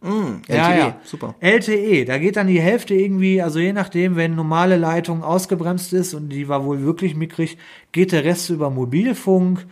[0.47, 1.33] LTE, super.
[1.39, 6.13] LTE, da geht dann die Hälfte irgendwie, also je nachdem, wenn normale Leitung ausgebremst ist
[6.13, 7.57] und die war wohl wirklich mickrig,
[7.93, 9.65] geht der Rest über Mobilfunk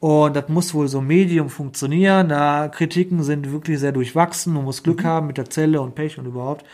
[0.00, 2.28] und das muss wohl so Medium funktionieren.
[2.28, 6.18] Da Kritiken sind wirklich sehr durchwachsen, du musst Glück haben mit der Zelle und Pech
[6.18, 6.64] und überhaupt.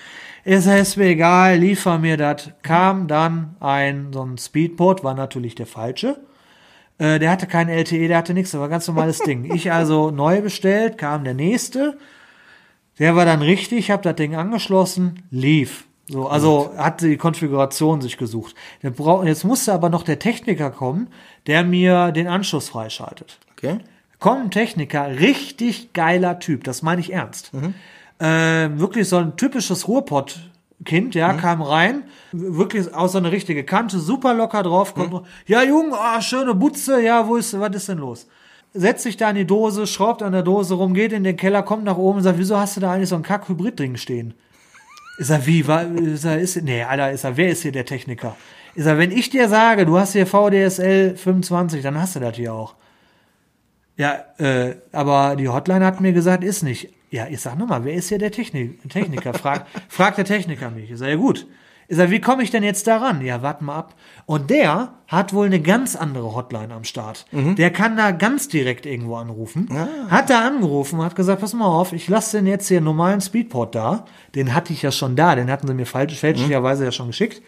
[0.44, 2.52] Es ist mir egal, liefer mir das.
[2.62, 6.16] Kam dann ein, so ein Speedport, war natürlich der falsche.
[6.98, 9.52] Äh, der hatte kein LTE, der hatte nichts, das war ein ganz normales Ding.
[9.54, 11.96] Ich also neu bestellt, kam der nächste.
[12.98, 15.84] Der war dann richtig, habe das Ding angeschlossen, lief.
[16.08, 18.54] So, also hat die Konfiguration sich gesucht.
[18.82, 21.08] Jetzt musste aber noch der Techniker kommen,
[21.46, 23.38] der mir den Anschluss freischaltet.
[23.52, 23.78] Okay.
[24.18, 27.52] Kommt Techniker, richtig geiler Typ, das meine ich ernst.
[28.18, 29.86] Äh, wirklich so ein typisches
[30.78, 35.24] Ruhrpott-Kind, ja, kam rein, wirklich aus so eine richtige Kante, super locker drauf, kommt nur,
[35.46, 38.26] ja, Junge, ah, schöne Butze, ja, wo ist, was ist denn los?
[38.74, 41.62] Setzt sich da in die Dose, schraubt an der Dose rum, geht in den Keller,
[41.62, 44.34] kommt nach oben und sagt, wieso hast du da eigentlich so ein Kack-Hybrid-Ding stehen?
[45.18, 45.66] Ist er wie?
[45.66, 48.36] War, ist er, ist, nee, Alter, ist er, wer ist hier der Techniker?
[48.74, 52.36] Ist er, wenn ich dir sage, du hast hier VDSL 25, dann hast du das
[52.36, 52.74] hier auch.
[53.96, 56.92] Ja, äh, aber die Hotline hat mir gesagt, ist nicht.
[57.10, 59.34] Ja, ich sag nochmal, wer ist hier der Technik Techniker?
[59.34, 60.90] Frag, fragt der Techniker mich.
[60.90, 61.46] Ich sag, ja gut.
[61.90, 63.22] Ich sag, wie komme ich denn jetzt daran?
[63.24, 63.94] Ja, warte mal ab.
[64.26, 67.24] Und der hat wohl eine ganz andere Hotline am Start.
[67.32, 69.68] Der kann da ganz direkt irgendwo anrufen.
[70.10, 73.22] Hat da angerufen und hat gesagt, pass mal auf, ich lasse den jetzt hier normalen
[73.22, 74.04] Speedport da.
[74.34, 77.40] Den hatte ich ja schon da, den hatten sie mir falsch, fälschlicherweise ja schon geschickt.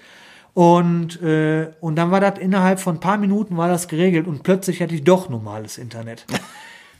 [0.54, 4.42] Und, äh, und dann war das innerhalb von ein paar Minuten war das geregelt und
[4.42, 6.24] plötzlich hatte ich doch normales Internet.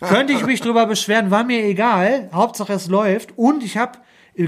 [0.01, 2.31] Könnte ich mich drüber beschweren, war mir egal.
[2.33, 3.37] Hauptsache es läuft.
[3.37, 3.99] Und ich habe,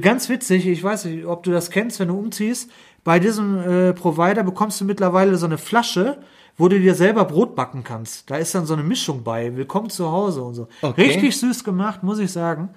[0.01, 2.71] ganz witzig, ich weiß nicht, ob du das kennst, wenn du umziehst,
[3.05, 6.19] bei diesem äh, Provider bekommst du mittlerweile so eine Flasche,
[6.57, 8.31] wo du dir selber Brot backen kannst.
[8.31, 9.57] Da ist dann so eine Mischung bei.
[9.57, 10.69] Willkommen zu Hause und so.
[10.81, 11.03] Okay.
[11.03, 12.71] Richtig süß gemacht, muss ich sagen.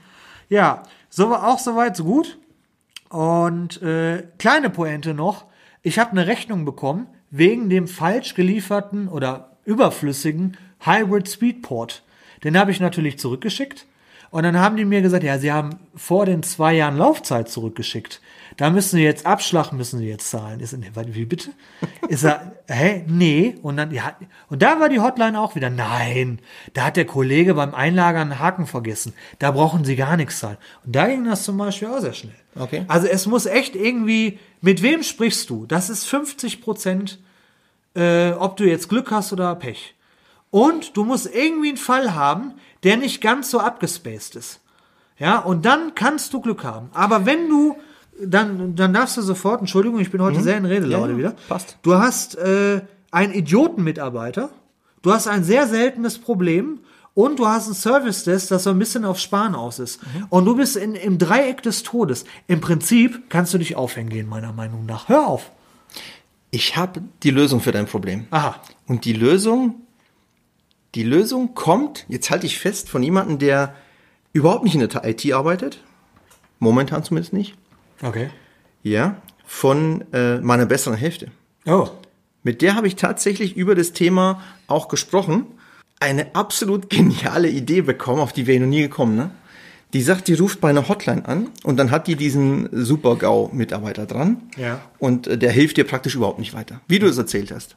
[0.50, 2.40] Ja, so war auch soweit so gut.
[3.10, 5.46] Und äh, kleine Pointe noch.
[5.84, 12.04] Ich habe eine Rechnung bekommen wegen dem falsch gelieferten oder überflüssigen Hybrid Speedport.
[12.45, 13.86] Den habe ich natürlich zurückgeschickt.
[14.31, 18.21] Und dann haben die mir gesagt, ja, sie haben vor den zwei Jahren Laufzeit zurückgeschickt.
[18.58, 20.60] Da müssen sie jetzt Abschlag müssen sie jetzt zahlen.
[20.60, 21.49] Ist, wie bitte?
[22.08, 23.03] Ist er, hä?
[23.08, 23.55] Nee.
[23.62, 24.15] Und dann, ja,
[24.49, 26.39] und da war die Hotline auch wieder, nein.
[26.73, 29.13] Da hat der Kollege beim Einlagern einen Haken vergessen.
[29.39, 30.58] Da brauchen sie gar nichts zahlen.
[30.86, 32.36] Und da ging das zum Beispiel auch sehr schnell.
[32.55, 32.86] Okay.
[32.88, 35.65] Also es muss echt irgendwie, mit wem sprichst du?
[35.65, 37.19] Das ist 50 Prozent,
[37.95, 39.95] äh, ob du jetzt Glück hast oder Pech.
[40.56, 44.62] Und du musst irgendwie einen Fall haben, der nicht ganz so abgespaced ist.
[45.20, 46.88] Ja, und dann kannst du Glück haben.
[46.94, 47.76] Aber wenn du,
[48.24, 51.20] dann, dann darfst du sofort, Entschuldigung, ich bin heute sehr in Redelaude Mhm.
[51.20, 51.36] Ja, wieder.
[51.50, 51.78] passt.
[51.82, 52.80] Du hast äh,
[53.12, 54.50] einen Idiotenmitarbeiter,
[55.02, 56.80] du hast ein sehr seltenes Problem
[57.13, 60.02] und du hast ein Service-Desk, das so ein bisschen auf Sparen aus ist.
[60.04, 60.28] Mhm.
[60.30, 62.24] Und du bist in, im Dreieck des Todes.
[62.48, 65.10] Im Prinzip kannst du dich aufhängen gehen, meiner Meinung nach.
[65.10, 65.52] Hör auf.
[66.52, 68.28] Ich habe die Lösung für dein Problem.
[68.32, 68.56] Aha.
[68.88, 69.82] Und die Lösung,
[70.95, 73.75] die Lösung kommt, jetzt halte ich fest, von jemandem, der
[74.34, 75.84] überhaupt nicht in der IT arbeitet.
[76.60, 77.55] Momentan zumindest nicht.
[78.01, 78.29] Okay.
[78.81, 79.21] Ja.
[79.45, 81.31] Von äh, meiner besseren Hälfte.
[81.65, 81.89] Oh.
[82.43, 85.45] Mit der habe ich tatsächlich über das Thema auch gesprochen.
[85.99, 89.15] Eine absolut geniale Idee bekommen, auf die wäre ich noch nie gekommen.
[89.15, 89.31] Ne?
[89.93, 94.43] Die sagt, die ruft bei einer Hotline an und dann hat die diesen Super-GAU-Mitarbeiter dran.
[94.58, 94.81] Ja.
[94.97, 97.75] Und äh, der hilft dir praktisch überhaupt nicht weiter, wie du es erzählt hast.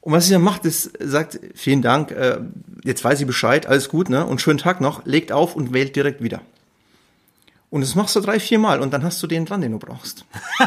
[0.00, 2.38] Und was sie dann macht, ist, sagt, vielen Dank, äh,
[2.84, 4.24] jetzt weiß ich Bescheid, alles gut, ne?
[4.24, 6.40] Und schönen Tag noch, legt auf und wählt direkt wieder.
[7.70, 9.78] Und das machst du drei, vier Mal und dann hast du den dran, den du
[9.78, 10.24] brauchst.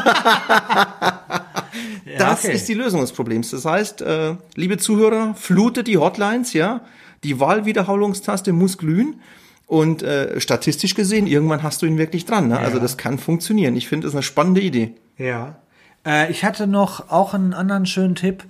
[2.16, 2.54] das okay.
[2.54, 3.50] ist die Lösung des Problems.
[3.50, 6.82] Das heißt, äh, liebe Zuhörer, flutet die Hotlines, ja.
[7.24, 9.20] Die Wahlwiederholungstaste muss glühen.
[9.66, 12.48] Und äh, statistisch gesehen, irgendwann hast du ihn wirklich dran.
[12.48, 12.58] Ne?
[12.58, 13.74] Also das kann funktionieren.
[13.74, 14.92] Ich finde, das ist eine spannende Idee.
[15.16, 15.56] Ja.
[16.04, 18.44] Äh, ich hatte noch auch einen anderen schönen Tipp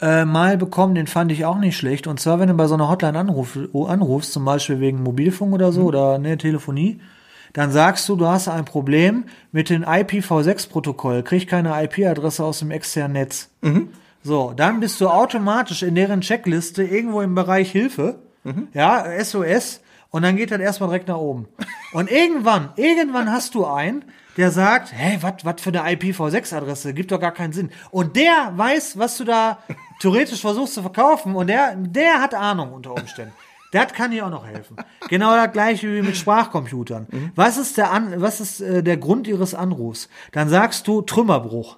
[0.00, 2.06] äh, mal bekommen, den fand ich auch nicht schlecht.
[2.06, 5.72] Und zwar, wenn du bei so einer Hotline anruf, anrufst, zum Beispiel wegen Mobilfunk oder
[5.72, 7.00] so oder ne, Telefonie,
[7.52, 12.70] dann sagst du, du hast ein Problem mit dem IPv6-Protokoll, krieg keine IP-Adresse aus dem
[12.70, 13.48] externen Netz.
[14.22, 18.18] So, dann bist du automatisch in deren Checkliste irgendwo im Bereich Hilfe,
[18.74, 19.80] ja, SOS,
[20.10, 21.46] und dann geht das erstmal direkt nach oben.
[21.92, 24.04] Und irgendwann, irgendwann hast du einen,
[24.36, 27.70] der sagt, hey, was für eine IPv6-Adresse, gibt doch gar keinen Sinn.
[27.90, 29.58] Und der weiß, was du da
[30.00, 33.32] theoretisch versuchst zu verkaufen und der, der hat Ahnung unter Umständen.
[33.72, 34.76] Das kann dir auch noch helfen.
[35.08, 37.32] Genau das gleiche wie mit Sprachcomputern.
[37.34, 40.08] Was ist der An was ist äh, der Grund ihres Anrufs?
[40.32, 41.76] Dann sagst du Trümmerbruch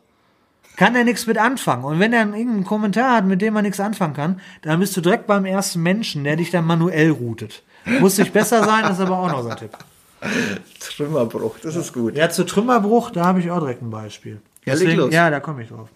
[0.77, 1.83] kann er nichts mit anfangen.
[1.83, 5.01] Und wenn er irgendeinen Kommentar hat, mit dem er nichts anfangen kann, dann bist du
[5.01, 7.64] direkt beim ersten Menschen, der dich dann manuell routet.
[7.85, 9.77] Muss nicht besser sein, ist aber auch noch so ein Tipp.
[10.81, 12.16] Trümmerbruch, das ist gut.
[12.16, 14.40] Ja, zu Trümmerbruch, da habe ich auch direkt ein Beispiel.
[14.64, 15.12] Ja, leg los.
[15.12, 15.88] ja, da komme ich drauf.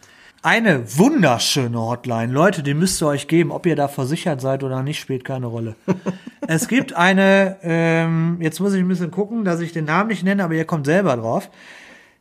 [0.44, 2.32] Eine wunderschöne Hotline.
[2.32, 3.52] Leute, die müsst ihr euch geben.
[3.52, 5.76] Ob ihr da versichert seid oder nicht, spielt keine Rolle.
[6.48, 10.24] es gibt eine, ähm, jetzt muss ich ein bisschen gucken, dass ich den Namen nicht
[10.24, 11.48] nenne, aber ihr kommt selber drauf.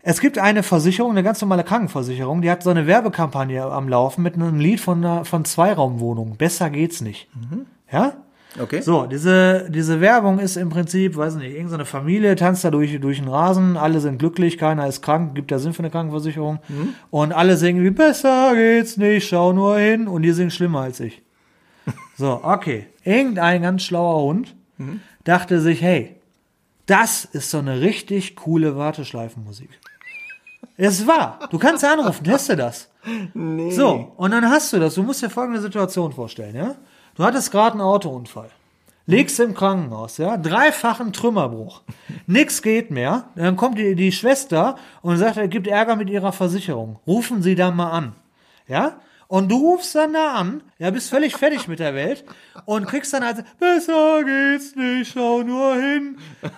[0.04, 4.24] Es gibt eine Versicherung, eine ganz normale Krankenversicherung, die hat so eine Werbekampagne am Laufen
[4.24, 6.38] mit einem Lied von, einer- von Zweiraumwohnungen.
[6.38, 7.28] Besser geht's nicht.
[7.92, 8.14] Ja?
[8.60, 8.82] Okay.
[8.82, 13.20] So, diese, diese Werbung ist im Prinzip, weiß nicht, irgendeine Familie tanzt da durch, durch
[13.20, 16.60] den Rasen, alle sind glücklich, keiner ist krank, gibt ja Sinn für eine Krankenversicherung.
[17.10, 20.08] Und alle singen wie, besser geht's nicht, schau nur hin.
[20.08, 21.22] Und die singen schlimmer als ich.
[22.18, 22.88] So, okay.
[23.04, 24.56] Irgendein ganz schlauer Hund
[25.24, 26.16] dachte sich, hey,
[26.86, 29.70] das ist so eine richtig coole Warteschleifenmusik.
[30.78, 31.40] Es war.
[31.50, 32.90] Du kannst ja anrufen, teste das.
[33.72, 34.94] So, und dann hast du das.
[34.94, 36.76] Du musst dir folgende Situation vorstellen, ja?
[37.16, 38.50] Du hattest gerade einen Autounfall.
[39.08, 40.38] Liegst im Krankenhaus, ja?
[40.38, 41.82] Dreifachen Trümmerbruch.
[42.28, 43.26] Nix geht mehr.
[43.36, 47.00] Dann kommt die, die Schwester und sagt, er gibt Ärger mit ihrer Versicherung.
[47.08, 48.16] Rufen Sie da mal an.
[48.68, 49.00] Ja?
[49.32, 52.26] Und du rufst dann da an, ja, bist völlig fertig mit der Welt
[52.66, 56.18] und kriegst dann also, besser geht's nicht, schau nur hin,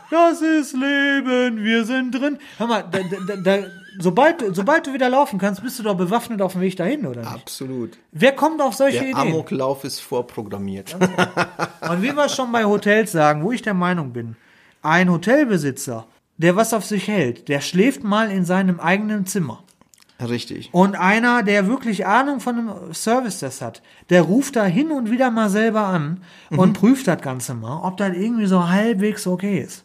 [0.09, 2.39] das ist Leben, wir sind drin.
[2.57, 3.67] Hör mal, da, da, da,
[3.99, 7.21] sobald, sobald du wieder laufen kannst, bist du doch bewaffnet auf dem Weg dahin, oder
[7.21, 7.32] nicht?
[7.32, 7.97] Absolut.
[8.12, 9.17] Wer kommt auf solche Der Ideen?
[9.17, 10.95] Amoklauf ist vorprogrammiert.
[10.95, 14.36] Und wie wir schon bei Hotels sagen, wo ich der Meinung bin,
[14.82, 19.63] ein Hotelbesitzer, der was auf sich hält, der schläft mal in seinem eigenen Zimmer.
[20.19, 20.69] Richtig.
[20.71, 25.12] Und einer, der wirklich Ahnung von einem Service das hat, der ruft da hin und
[25.12, 29.60] wieder mal selber an und prüft das Ganze mal, ob das irgendwie so halbwegs okay
[29.60, 29.84] ist.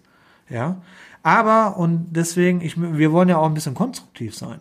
[0.49, 0.81] Ja.
[1.23, 4.61] Aber, und deswegen, ich, wir wollen ja auch ein bisschen konstruktiv sein.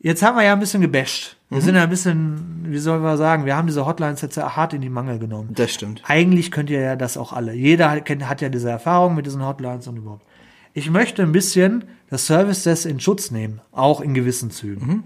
[0.00, 1.36] Jetzt haben wir ja ein bisschen gebasht.
[1.48, 4.56] Wir sind ja ein bisschen, wie soll man sagen, wir haben diese Hotlines jetzt ja
[4.56, 5.50] hart in die Mangel genommen.
[5.54, 6.02] Das stimmt.
[6.06, 7.52] Eigentlich könnt ihr ja das auch alle.
[7.52, 10.24] Jeder hat, kennt, hat ja diese Erfahrung mit diesen Hotlines und überhaupt.
[10.72, 15.04] Ich möchte ein bisschen das Service Desk in Schutz nehmen, auch in gewissen Zügen.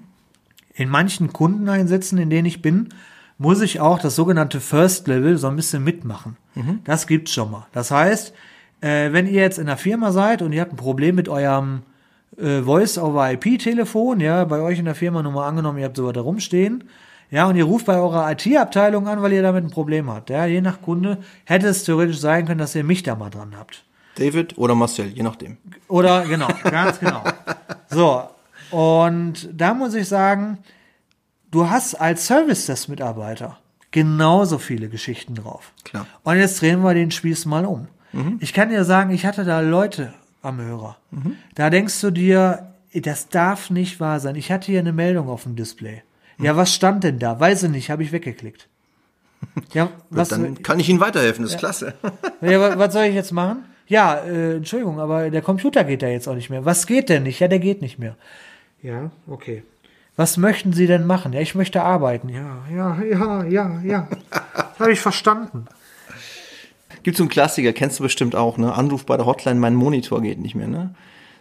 [0.75, 2.91] In manchen Kundeneinsätzen, in denen ich bin,
[3.39, 6.37] muss ich auch das sogenannte First Level so ein bisschen mitmachen.
[6.85, 7.67] Das gibt's schon mal.
[7.73, 8.33] Das heißt,
[8.81, 11.83] äh, wenn ihr jetzt in der Firma seid und ihr habt ein Problem mit eurem
[12.37, 16.21] äh, Voice-over-IP-Telefon, ja, bei euch in der Firma nur mal angenommen, ihr habt sowas da
[16.21, 16.85] rumstehen,
[17.31, 20.31] ja, und ihr ruft bei eurer IT-Abteilung an, weil ihr damit ein Problem habt.
[20.31, 23.55] Ja, je nach Kunde hätte es theoretisch sein können, dass ihr mich da mal dran
[23.59, 23.85] habt.
[24.17, 25.57] David oder Marcel, je nachdem.
[25.89, 27.23] Oder genau, ganz genau.
[27.89, 28.23] So,
[28.71, 30.59] und da muss ich sagen,
[31.51, 33.59] du hast als Service-Desk-Mitarbeiter
[33.91, 35.73] genauso viele Geschichten drauf.
[35.85, 36.07] Klar.
[36.23, 37.89] Und jetzt drehen wir den Spieß mal um.
[38.41, 40.97] Ich kann dir sagen, ich hatte da Leute am Hörer.
[41.55, 44.37] Da denkst du dir, das darf nicht wahr sein.
[44.37, 46.03] Ich hatte hier eine Meldung auf dem Display.
[46.39, 47.39] Ja, was stand denn da?
[47.41, 48.69] Weiß ich nicht, habe ich weggeklickt.
[49.73, 51.95] Ja, was, Dann kann ich Ihnen weiterhelfen, das ist klasse.
[52.41, 53.65] ja, wa- was soll ich jetzt machen?
[53.87, 56.65] Ja, äh, Entschuldigung, aber der Computer geht da jetzt auch nicht mehr.
[56.65, 57.39] Was geht denn nicht?
[57.41, 58.17] Ja, der geht nicht mehr.
[58.83, 59.63] Ja, okay.
[60.17, 61.33] Was möchten Sie denn machen?
[61.35, 62.29] Ja, ich möchte arbeiten.
[62.31, 64.09] Ja, ja, ja, ja, ja.
[64.79, 65.67] Habe ich verstanden.
[67.07, 68.75] Gibt so einen Klassiker, kennst du bestimmt auch, ne?
[68.75, 70.93] Anruf bei der Hotline, mein Monitor geht nicht mehr, ne?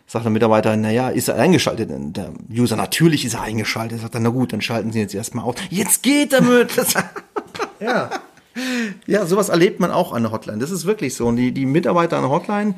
[0.05, 1.89] Sagt der Mitarbeiter, naja, ist er eingeschaltet?
[2.15, 3.99] Der User, natürlich ist er eingeschaltet.
[3.99, 5.55] Sagt er, na gut, dann schalten Sie jetzt erstmal auf.
[5.71, 6.69] Jetzt geht er mit!
[7.79, 8.11] Ja.
[9.07, 10.59] ja, sowas erlebt man auch an der Hotline.
[10.59, 11.25] Das ist wirklich so.
[11.25, 12.75] Und die, die Mitarbeiter an der Hotline,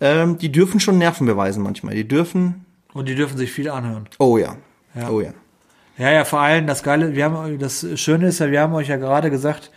[0.00, 1.94] ähm, die dürfen schon Nerven beweisen manchmal.
[1.94, 4.08] Die dürfen, Und die dürfen sich viel anhören.
[4.18, 4.56] oh ja,
[4.94, 5.10] Ja.
[5.10, 5.34] oh ja.
[5.98, 8.88] Ja, ja, vor allem das Geile, wir haben, das Schöne ist ja, wir haben euch
[8.88, 9.70] ja gerade gesagt,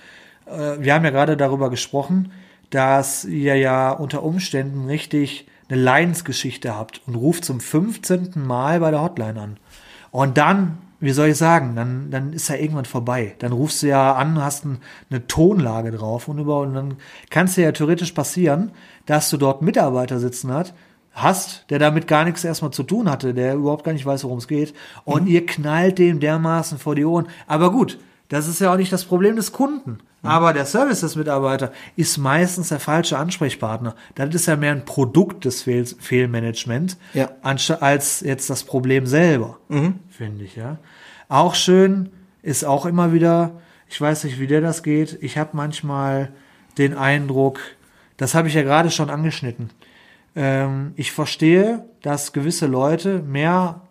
[0.46, 2.32] äh, wir haben ja gerade darüber gesprochen,
[2.74, 8.32] dass ihr ja unter Umständen richtig eine Leidensgeschichte habt und ruft zum 15.
[8.36, 9.58] Mal bei der Hotline an.
[10.10, 13.36] Und dann, wie soll ich sagen, dann, dann ist ja irgendwann vorbei.
[13.40, 14.80] Dann rufst du ja an, hast ein,
[15.12, 16.96] eine Tonlage drauf und über, und dann
[17.30, 18.72] kann es dir ja theoretisch passieren,
[19.06, 20.74] dass du dort Mitarbeiter sitzen hat,
[21.12, 24.40] hast, der damit gar nichts erstmal zu tun hatte, der überhaupt gar nicht weiß, worum
[24.40, 24.74] es geht.
[25.06, 27.28] Und ihr knallt dem dermaßen vor die Ohren.
[27.46, 30.00] Aber gut, das ist ja auch nicht das Problem des Kunden.
[30.24, 33.94] Aber der Service des Mitarbeiter ist meistens der falsche Ansprechpartner.
[34.16, 37.30] Das ist ja mehr ein Produkt des Fehl Fehlmanagement, Ja.
[37.42, 39.58] als jetzt das Problem selber,
[40.10, 40.78] finde ich, ja.
[41.30, 42.10] Auch schön
[42.42, 43.60] ist auch immer wieder,
[43.90, 46.32] ich weiß nicht, wie dir das geht, ich habe manchmal
[46.78, 47.60] den Eindruck,
[48.18, 49.70] das habe ich ja gerade schon angeschnitten,
[50.36, 53.82] ähm, ich verstehe, dass gewisse Leute mehr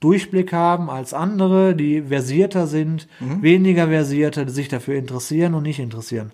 [0.00, 5.78] Durchblick haben als andere, die versierter sind, weniger versierter, die sich dafür interessieren und nicht
[5.78, 6.32] interessieren.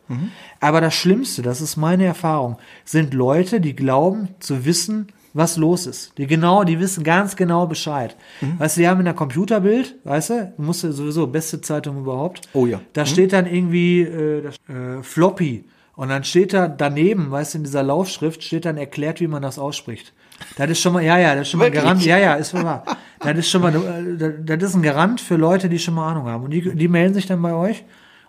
[0.61, 5.87] Aber das Schlimmste, das ist meine Erfahrung, sind Leute, die glauben zu wissen, was los
[5.87, 6.18] ist.
[6.18, 8.16] Die genau, die wissen ganz genau Bescheid.
[8.59, 11.98] Weißt du, die haben in der Computerbild, weißt du, du musst ja sowieso beste Zeitung
[11.98, 12.42] überhaupt.
[12.53, 12.81] Oh ja.
[12.92, 17.64] Da steht dann irgendwie äh, äh, Floppy und dann steht da daneben, weißt du, in
[17.64, 20.12] dieser Laufschrift steht dann erklärt, wie man das ausspricht.
[20.57, 21.72] Das ist schon mal, ja, ja, das ist schon mal ein?
[21.72, 22.85] Garant, ja, ja, ist wahr.
[23.20, 26.26] Das ist schon mal, äh, das ist ein Garant für Leute, die schon mal Ahnung
[26.26, 26.44] haben.
[26.44, 27.85] Und die, die melden sich dann bei euch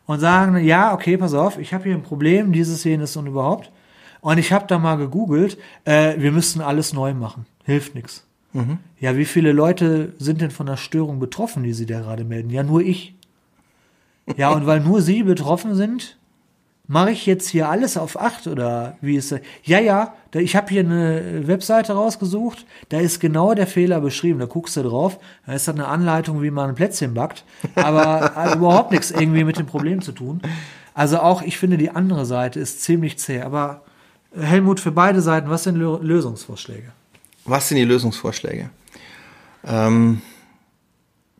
[0.05, 3.71] und sagen, ja, okay, pass auf, ich habe hier ein Problem, dieses, jenes und überhaupt.
[4.21, 7.45] Und ich habe da mal gegoogelt, äh, wir müssten alles neu machen.
[7.65, 8.25] Hilft nix.
[8.99, 12.51] Ja, wie viele Leute sind denn von der Störung betroffen, die sie da gerade melden?
[12.51, 13.15] Ja, nur ich.
[14.37, 16.17] Ja, und weil nur Sie betroffen sind,
[16.87, 19.39] mache ich jetzt hier alles auf acht oder wie ist das?
[19.63, 24.39] Ja, ja, ich habe hier eine Webseite rausgesucht, da ist genau der Fehler beschrieben.
[24.39, 28.31] Da guckst du drauf, da ist dann eine Anleitung, wie man ein Plätzchen backt, aber
[28.35, 30.41] hat überhaupt nichts irgendwie mit dem Problem zu tun.
[30.93, 33.41] Also auch, ich finde, die andere Seite ist ziemlich zäh.
[33.41, 33.83] Aber
[34.35, 36.91] äh, Helmut, für beide Seiten, was sind Lö Lösungsvorschläge?
[37.45, 38.69] Was sind die Lösungsvorschläge?
[39.65, 40.21] Ähm,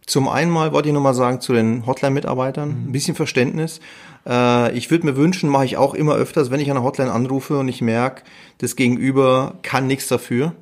[0.06, 3.80] zum einen mal wollte ich nochmal sagen zu den Hotline-Mitarbeitern, ein bisschen Verständnis.
[4.26, 7.12] Äh, ich würde mir wünschen, mache ich auch immer öfters, wenn ich an der Hotline
[7.12, 8.24] anrufe und ich merke,
[8.60, 10.54] das Gegenüber kann nichts dafür,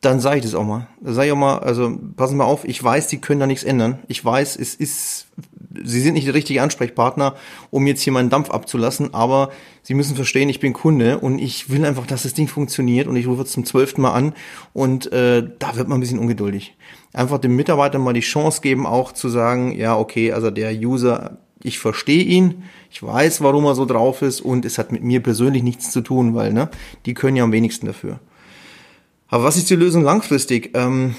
[0.00, 0.86] dann sage ich das auch mal.
[1.00, 3.64] Da sage ich auch mal, also passen mal auf, ich weiß, Sie können da nichts
[3.64, 3.98] ändern.
[4.08, 5.26] Ich weiß, es ist,
[5.84, 7.34] Sie sind nicht der richtige Ansprechpartner,
[7.70, 9.50] um jetzt hier meinen Dampf abzulassen, aber
[9.82, 13.16] Sie müssen verstehen, ich bin Kunde und ich will einfach, dass das Ding funktioniert und
[13.16, 14.34] ich rufe jetzt zum zwölften Mal an
[14.72, 16.76] und äh, da wird man ein bisschen ungeduldig.
[17.12, 21.38] Einfach dem Mitarbeiter mal die Chance geben, auch zu sagen, ja, okay, also der User,
[21.62, 25.20] ich verstehe ihn, ich weiß, warum er so drauf ist und es hat mit mir
[25.22, 26.68] persönlich nichts zu tun, weil, ne,
[27.06, 28.20] die können ja am wenigsten dafür.
[29.28, 30.70] Aber was ist die Lösung langfristig?
[30.74, 31.14] Ähm,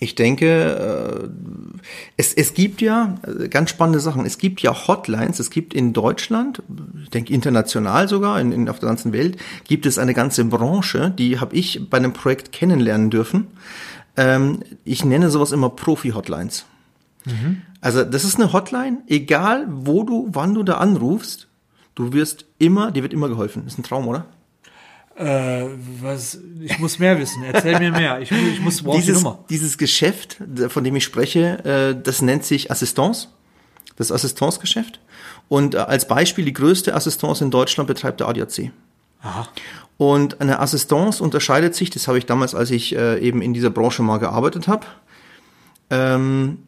[0.00, 1.82] ich denke, äh,
[2.16, 4.24] es, es gibt ja äh, ganz spannende Sachen.
[4.24, 5.40] Es gibt ja Hotlines.
[5.40, 6.62] Es gibt in Deutschland,
[7.02, 11.10] ich denke international sogar, in, in, auf der ganzen Welt, gibt es eine ganze Branche,
[11.10, 13.48] die habe ich bei einem Projekt kennenlernen dürfen.
[14.16, 16.64] Ähm, ich nenne sowas immer Profi-Hotlines.
[17.80, 21.48] Also das ist eine Hotline, egal wo du, wann du da anrufst,
[21.94, 23.66] du wirst immer, dir wird immer geholfen.
[23.66, 24.26] ist ein Traum, oder?
[25.16, 25.66] Äh,
[26.00, 27.42] was, ich muss mehr wissen.
[27.42, 28.20] Erzähl mir mehr.
[28.20, 29.44] Ich, ich muss die dieses, Nummer.
[29.50, 33.28] dieses Geschäft, von dem ich spreche, äh, das nennt sich Assistance.
[33.96, 35.00] das Assistancegeschäft.
[35.48, 38.70] Und äh, als Beispiel, die größte Assistance in Deutschland betreibt der ADAC.
[39.22, 39.48] Aha.
[39.96, 43.70] Und eine Assistance unterscheidet sich, das habe ich damals, als ich äh, eben in dieser
[43.70, 44.86] Branche mal gearbeitet habe,
[45.90, 46.58] ähm,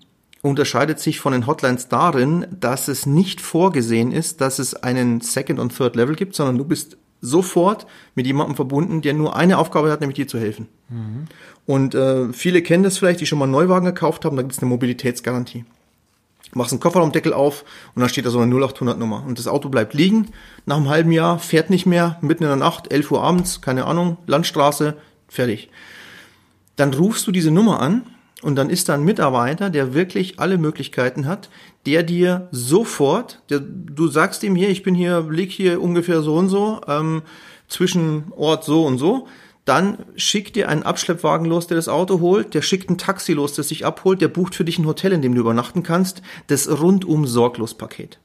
[0.42, 5.58] unterscheidet sich von den Hotlines darin, dass es nicht vorgesehen ist, dass es einen Second
[5.58, 9.90] und Third Level gibt, sondern du bist sofort mit jemandem verbunden, der nur eine Aufgabe
[9.90, 10.68] hat, nämlich dir zu helfen.
[10.88, 11.26] Mhm.
[11.66, 14.54] Und äh, viele kennen das vielleicht, die schon mal einen Neuwagen gekauft haben, da gibt
[14.54, 15.66] es eine Mobilitätsgarantie.
[16.52, 17.64] Du machst einen Kofferraumdeckel auf
[17.94, 19.22] und dann steht da so eine 0800 Nummer.
[19.24, 20.28] Und das Auto bleibt liegen,
[20.66, 23.84] nach einem halben Jahr, fährt nicht mehr, mitten in der Nacht, 11 Uhr abends, keine
[23.84, 24.96] Ahnung, Landstraße,
[25.28, 25.68] fertig.
[26.74, 28.04] Dann rufst du diese Nummer an
[28.42, 31.50] und dann ist da ein Mitarbeiter, der wirklich alle Möglichkeiten hat,
[31.86, 36.36] der dir sofort, der, du sagst ihm hier, ich bin hier, lieg hier ungefähr so
[36.36, 37.22] und so, ähm,
[37.68, 39.28] zwischen Ort so und so,
[39.64, 43.54] dann schickt dir einen Abschleppwagen los, der das Auto holt, der schickt ein Taxi los,
[43.54, 46.68] das dich abholt, der bucht für dich ein Hotel, in dem du übernachten kannst, das
[46.68, 48.18] rundum sorglos Paket.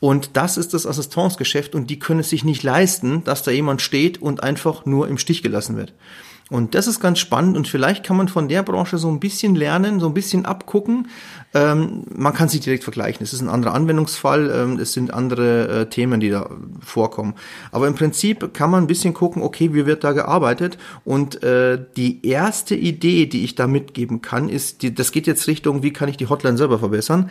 [0.00, 3.82] Und das ist das Assistancegeschäft und die können es sich nicht leisten, dass da jemand
[3.82, 5.92] steht und einfach nur im Stich gelassen wird.
[6.52, 9.54] Und das ist ganz spannend und vielleicht kann man von der Branche so ein bisschen
[9.54, 11.08] lernen, so ein bisschen abgucken.
[11.54, 13.24] Ähm, man kann sich direkt vergleichen.
[13.24, 16.50] Es ist ein anderer Anwendungsfall, ähm, es sind andere äh, Themen, die da
[16.84, 17.32] vorkommen.
[17.70, 20.76] Aber im Prinzip kann man ein bisschen gucken, okay, wie wird da gearbeitet?
[21.06, 25.46] Und äh, die erste Idee, die ich da mitgeben kann, ist, die, das geht jetzt
[25.46, 27.30] Richtung, wie kann ich die Hotline selber verbessern?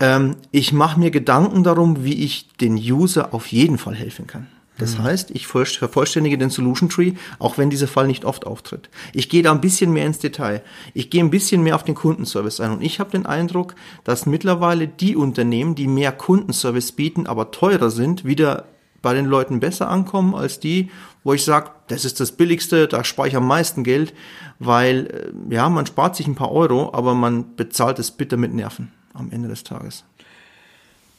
[0.00, 4.46] Ähm, ich mache mir Gedanken darum, wie ich den User auf jeden Fall helfen kann.
[4.78, 5.02] Das mhm.
[5.02, 8.88] heißt, ich vervollständige den Solution Tree, auch wenn dieser Fall nicht oft auftritt.
[9.12, 10.62] Ich gehe da ein bisschen mehr ins Detail.
[10.94, 12.72] Ich gehe ein bisschen mehr auf den Kundenservice ein.
[12.72, 17.90] Und ich habe den Eindruck, dass mittlerweile die Unternehmen, die mehr Kundenservice bieten, aber teurer
[17.90, 18.66] sind, wieder
[19.02, 20.90] bei den Leuten besser ankommen als die,
[21.24, 24.14] wo ich sage, das ist das Billigste, da spare ich am meisten Geld,
[24.58, 28.54] weil äh, ja, man spart sich ein paar Euro, aber man bezahlt es bitter mit
[28.54, 30.04] Nerven am Ende des Tages.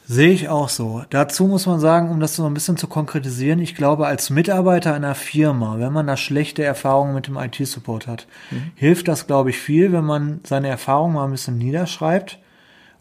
[0.06, 1.02] Sehe ich auch so.
[1.08, 4.92] Dazu muss man sagen, um das so ein bisschen zu konkretisieren, ich glaube, als Mitarbeiter
[4.92, 8.72] einer Firma, wenn man da schlechte Erfahrungen mit dem IT-Support hat, mhm.
[8.74, 12.38] hilft das, glaube ich, viel, wenn man seine Erfahrungen mal ein bisschen niederschreibt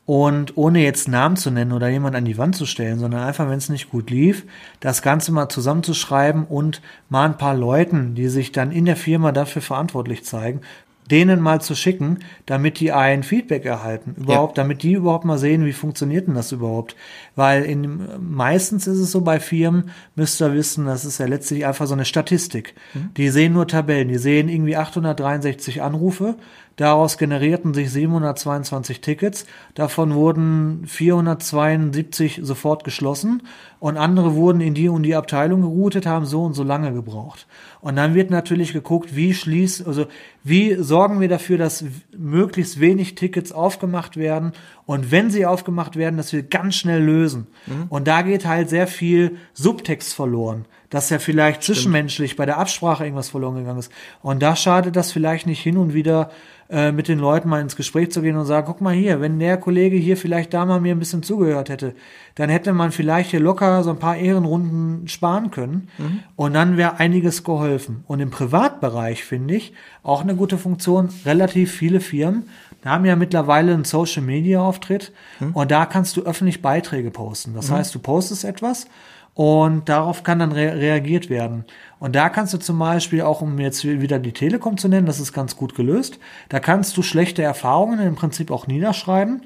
[0.05, 3.49] und ohne jetzt Namen zu nennen oder jemand an die Wand zu stellen, sondern einfach,
[3.49, 4.45] wenn es nicht gut lief,
[4.79, 9.31] das Ganze mal zusammenzuschreiben und mal ein paar Leuten, die sich dann in der Firma
[9.31, 10.61] dafür verantwortlich zeigen,
[11.09, 14.63] denen mal zu schicken, damit die ein Feedback erhalten, überhaupt, ja.
[14.63, 16.95] damit die überhaupt mal sehen, wie funktioniert denn das überhaupt?
[17.35, 21.65] Weil in, meistens ist es so bei Firmen, müsst ihr wissen, das ist ja letztlich
[21.65, 22.73] einfach so eine Statistik.
[22.93, 23.13] Mhm.
[23.15, 26.35] Die sehen nur Tabellen, die sehen irgendwie 863 Anrufe,
[26.75, 29.45] Daraus generierten sich 722 Tickets.
[29.75, 33.43] Davon wurden 472 sofort geschlossen
[33.83, 37.47] und andere wurden in die und die Abteilung geroutet, haben so und so lange gebraucht.
[37.81, 40.05] Und dann wird natürlich geguckt, wie schließt, also
[40.41, 41.83] wie sorgen wir dafür, dass
[42.17, 44.53] möglichst wenig Tickets aufgemacht werden
[44.85, 47.47] und wenn sie aufgemacht werden, dass wir ganz schnell lösen.
[47.65, 47.87] Mhm.
[47.89, 50.63] Und da geht halt sehr viel Subtext verloren
[50.93, 51.77] dass ja vielleicht Stimmt.
[51.77, 53.91] zwischenmenschlich bei der Absprache irgendwas verloren gegangen ist.
[54.21, 56.29] Und da schadet das vielleicht nicht hin und wieder
[56.73, 59.37] äh, mit den Leuten mal ins Gespräch zu gehen und sagen, guck mal hier, wenn
[59.37, 61.93] der Kollege hier vielleicht da mal mir ein bisschen zugehört hätte,
[62.33, 66.19] dann hätte man vielleicht hier locker so ein paar Ehrenrunden sparen können mhm.
[66.35, 68.03] und dann wäre einiges geholfen.
[68.07, 72.45] Und im Privatbereich finde ich auch eine gute Funktion, relativ viele Firmen
[72.85, 75.51] haben ja mittlerweile einen Social Media Auftritt mhm.
[75.51, 77.53] und da kannst du öffentlich Beiträge posten.
[77.53, 77.75] Das mhm.
[77.75, 78.87] heißt, du postest etwas
[79.35, 81.65] und darauf kann dann re reagiert werden.
[82.03, 85.21] Und da kannst du zum Beispiel auch, um jetzt wieder die Telekom zu nennen, das
[85.21, 89.43] ist ganz gut gelöst, da kannst du schlechte Erfahrungen im Prinzip auch niederschreiben.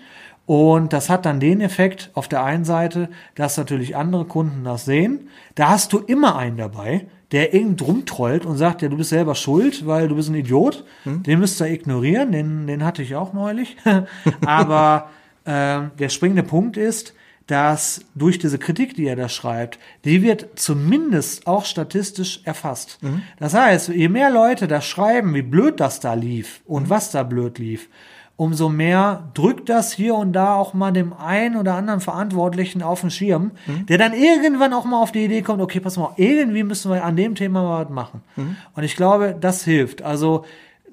[0.47, 4.85] Und das hat dann den Effekt auf der einen Seite, dass natürlich andere Kunden das
[4.85, 5.29] sehen.
[5.53, 9.35] Da hast du immer einen dabei, der irgend rumtrollt und sagt, ja, du bist selber
[9.35, 10.83] schuld, weil du bist ein Idiot.
[11.03, 11.21] Hm?
[11.21, 13.77] Den müsst ihr ignorieren, den, den hatte ich auch neulich.
[14.47, 15.11] Aber
[15.45, 17.13] äh, der springende Punkt ist,
[17.47, 22.99] dass durch diese Kritik, die er da schreibt, die wird zumindest auch statistisch erfasst.
[23.01, 23.21] Mhm.
[23.39, 26.89] Das heißt, je mehr Leute da schreiben, wie blöd das da lief und mhm.
[26.89, 27.87] was da blöd lief,
[28.35, 33.01] umso mehr drückt das hier und da auch mal dem einen oder anderen Verantwortlichen auf
[33.01, 33.87] den Schirm, mhm.
[33.87, 37.03] der dann irgendwann auch mal auf die Idee kommt, okay, pass mal, irgendwie müssen wir
[37.03, 38.21] an dem Thema mal was machen.
[38.35, 38.55] Mhm.
[38.75, 40.03] Und ich glaube, das hilft.
[40.03, 40.45] Also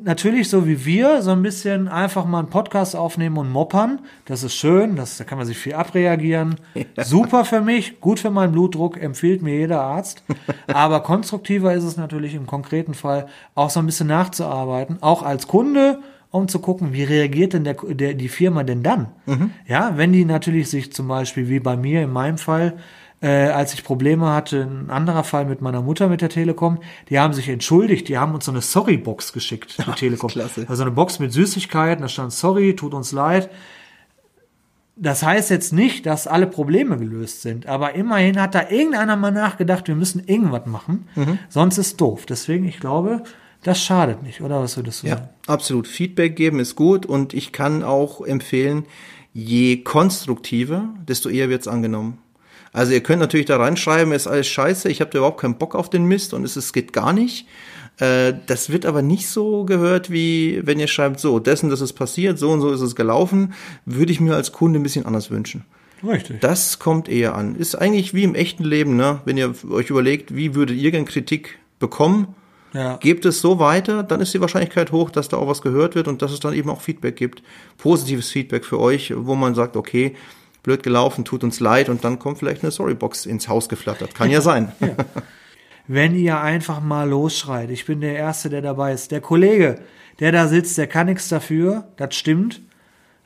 [0.04, 4.00] natürlich so wie wir, so ein bisschen einfach mal einen Podcast aufnehmen und moppern.
[4.26, 6.56] Das ist schön, das, da kann man sich viel abreagieren.
[6.96, 7.02] Ja.
[7.02, 10.22] Super für mich, gut für meinen Blutdruck, empfiehlt mir jeder Arzt.
[10.66, 15.48] Aber konstruktiver ist es natürlich im konkreten Fall auch so ein bisschen nachzuarbeiten, auch als
[15.48, 15.98] Kunde,
[16.30, 19.08] um zu gucken, wie reagiert denn der, der, die Firma denn dann?
[19.26, 19.50] Mhm.
[19.66, 22.74] Ja, wenn die natürlich sich zum Beispiel, wie bei mir in meinem Fall,
[23.24, 27.18] äh, als ich Probleme hatte, ein anderer Fall mit meiner Mutter mit der Telekom, die
[27.18, 30.28] haben sich entschuldigt, die haben uns so eine Sorry-Box geschickt, die Ach, Telekom.
[30.30, 30.66] Klasse.
[30.68, 33.48] Also eine Box mit Süßigkeiten, da stand Sorry, tut uns leid.
[34.96, 39.32] das heißt jetzt nicht, dass alle Probleme gelöst sind, aber immerhin hat da irgendeiner mal
[39.32, 41.38] nachgedacht, wir müssen irgendwas machen, Mhm.
[41.48, 42.26] sonst ist doof.
[42.26, 43.22] Deswegen, ich glaube,
[43.62, 45.22] das schadet nicht, oder was würdest du sagen?
[45.48, 45.88] Ja, absolut.
[45.88, 48.84] Feedback geben ist gut und ich kann auch empfehlen,
[49.32, 52.18] je konstruktiver, desto eher wird's angenommen.
[52.74, 55.74] Also ihr könnt natürlich da reinschreiben, ist alles scheiße, ich habe da überhaupt keinen Bock
[55.74, 57.46] auf den Mist und es, es geht gar nicht.
[57.98, 61.92] Äh, das wird aber nicht so gehört, wie wenn ihr schreibt, so, dessen, das ist
[61.92, 63.54] passiert, so und so ist es gelaufen,
[63.86, 65.64] würde ich mir als Kunde ein bisschen anders wünschen.
[66.06, 66.40] Richtig.
[66.40, 67.54] Das kommt eher an.
[67.54, 69.20] Ist eigentlich wie im echten Leben, ne?
[69.24, 72.34] Wenn ihr euch überlegt, wie würdet ihr gern Kritik bekommen,
[72.74, 72.96] ja.
[72.96, 76.08] Gebt es so weiter, dann ist die Wahrscheinlichkeit hoch, dass da auch was gehört wird
[76.08, 77.44] und dass es dann eben auch Feedback gibt.
[77.78, 80.16] Positives Feedback für euch, wo man sagt, okay,
[80.64, 84.14] blöd gelaufen, tut uns leid und dann kommt vielleicht eine Storybox ins Haus geflattert.
[84.16, 84.72] Kann ja sein.
[85.86, 89.12] Wenn ihr einfach mal losschreit, ich bin der Erste, der dabei ist.
[89.12, 89.80] Der Kollege,
[90.18, 92.62] der da sitzt, der kann nichts dafür, das stimmt.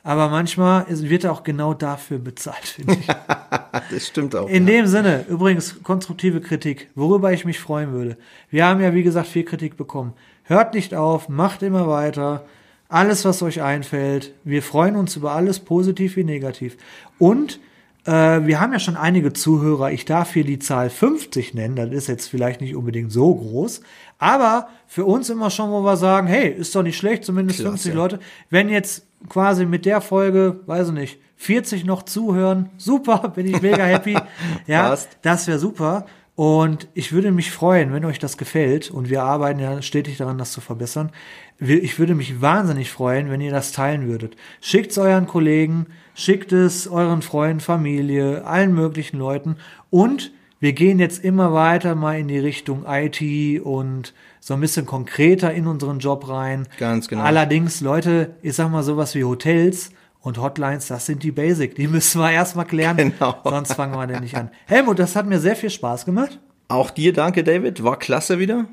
[0.03, 3.07] Aber manchmal wird er auch genau dafür bezahlt, finde ich.
[3.91, 4.49] das stimmt auch.
[4.49, 8.17] In dem Sinne, übrigens konstruktive Kritik, worüber ich mich freuen würde.
[8.49, 10.13] Wir haben ja, wie gesagt, viel Kritik bekommen.
[10.43, 12.43] Hört nicht auf, macht immer weiter.
[12.89, 14.33] Alles, was euch einfällt.
[14.43, 16.75] Wir freuen uns über alles, positiv wie negativ.
[17.19, 17.59] Und
[18.05, 19.91] äh, wir haben ja schon einige Zuhörer.
[19.91, 21.75] Ich darf hier die Zahl 50 nennen.
[21.75, 23.81] Das ist jetzt vielleicht nicht unbedingt so groß.
[24.17, 27.73] Aber für uns immer schon, wo wir sagen, hey, ist doch nicht schlecht, zumindest Klasse.
[27.73, 28.19] 50 Leute.
[28.49, 33.61] Wenn jetzt quasi mit der Folge, weiß ich nicht, 40 noch zuhören, super, bin ich
[33.61, 34.17] mega happy.
[34.65, 35.09] ja, Passt.
[35.21, 36.07] das wäre super.
[36.39, 38.91] Und ich würde mich freuen, wenn euch das gefällt.
[38.91, 41.11] Und wir arbeiten ja stetig daran, das zu verbessern.
[41.59, 44.37] Ich würde mich wahnsinnig freuen, wenn ihr das teilen würdet.
[44.61, 49.57] Schickt es euren Kollegen, schickt es euren Freunden, Familie, allen möglichen Leuten.
[49.89, 50.31] Und
[50.61, 55.53] wir gehen jetzt immer weiter mal in die Richtung IT und so ein bisschen konkreter
[55.53, 56.69] in unseren Job rein.
[56.77, 57.23] Ganz genau.
[57.23, 59.91] Allerdings, Leute, ich sag mal sowas wie Hotels
[60.21, 61.75] und Hotlines, das sind die Basic.
[61.75, 62.97] Die müssen wir erstmal klären.
[62.97, 63.35] Genau.
[63.43, 64.49] Sonst fangen wir denn nicht an.
[64.65, 66.39] Helmut, das hat mir sehr viel Spaß gemacht.
[66.67, 67.83] Auch dir danke, David.
[67.83, 68.65] War klasse wieder.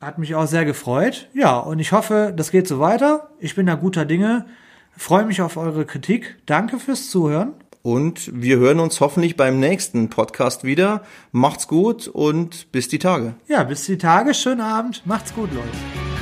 [0.00, 1.28] Hat mich auch sehr gefreut.
[1.32, 3.30] Ja, und ich hoffe, das geht so weiter.
[3.38, 4.46] Ich bin da guter Dinge.
[4.96, 6.36] Freue mich auf eure Kritik.
[6.46, 7.52] Danke fürs Zuhören.
[7.82, 11.02] Und wir hören uns hoffentlich beim nächsten Podcast wieder.
[11.30, 13.34] Macht's gut und bis die Tage.
[13.46, 14.34] Ja, bis die Tage.
[14.34, 15.02] Schönen Abend.
[15.06, 16.15] Macht's gut, Leute.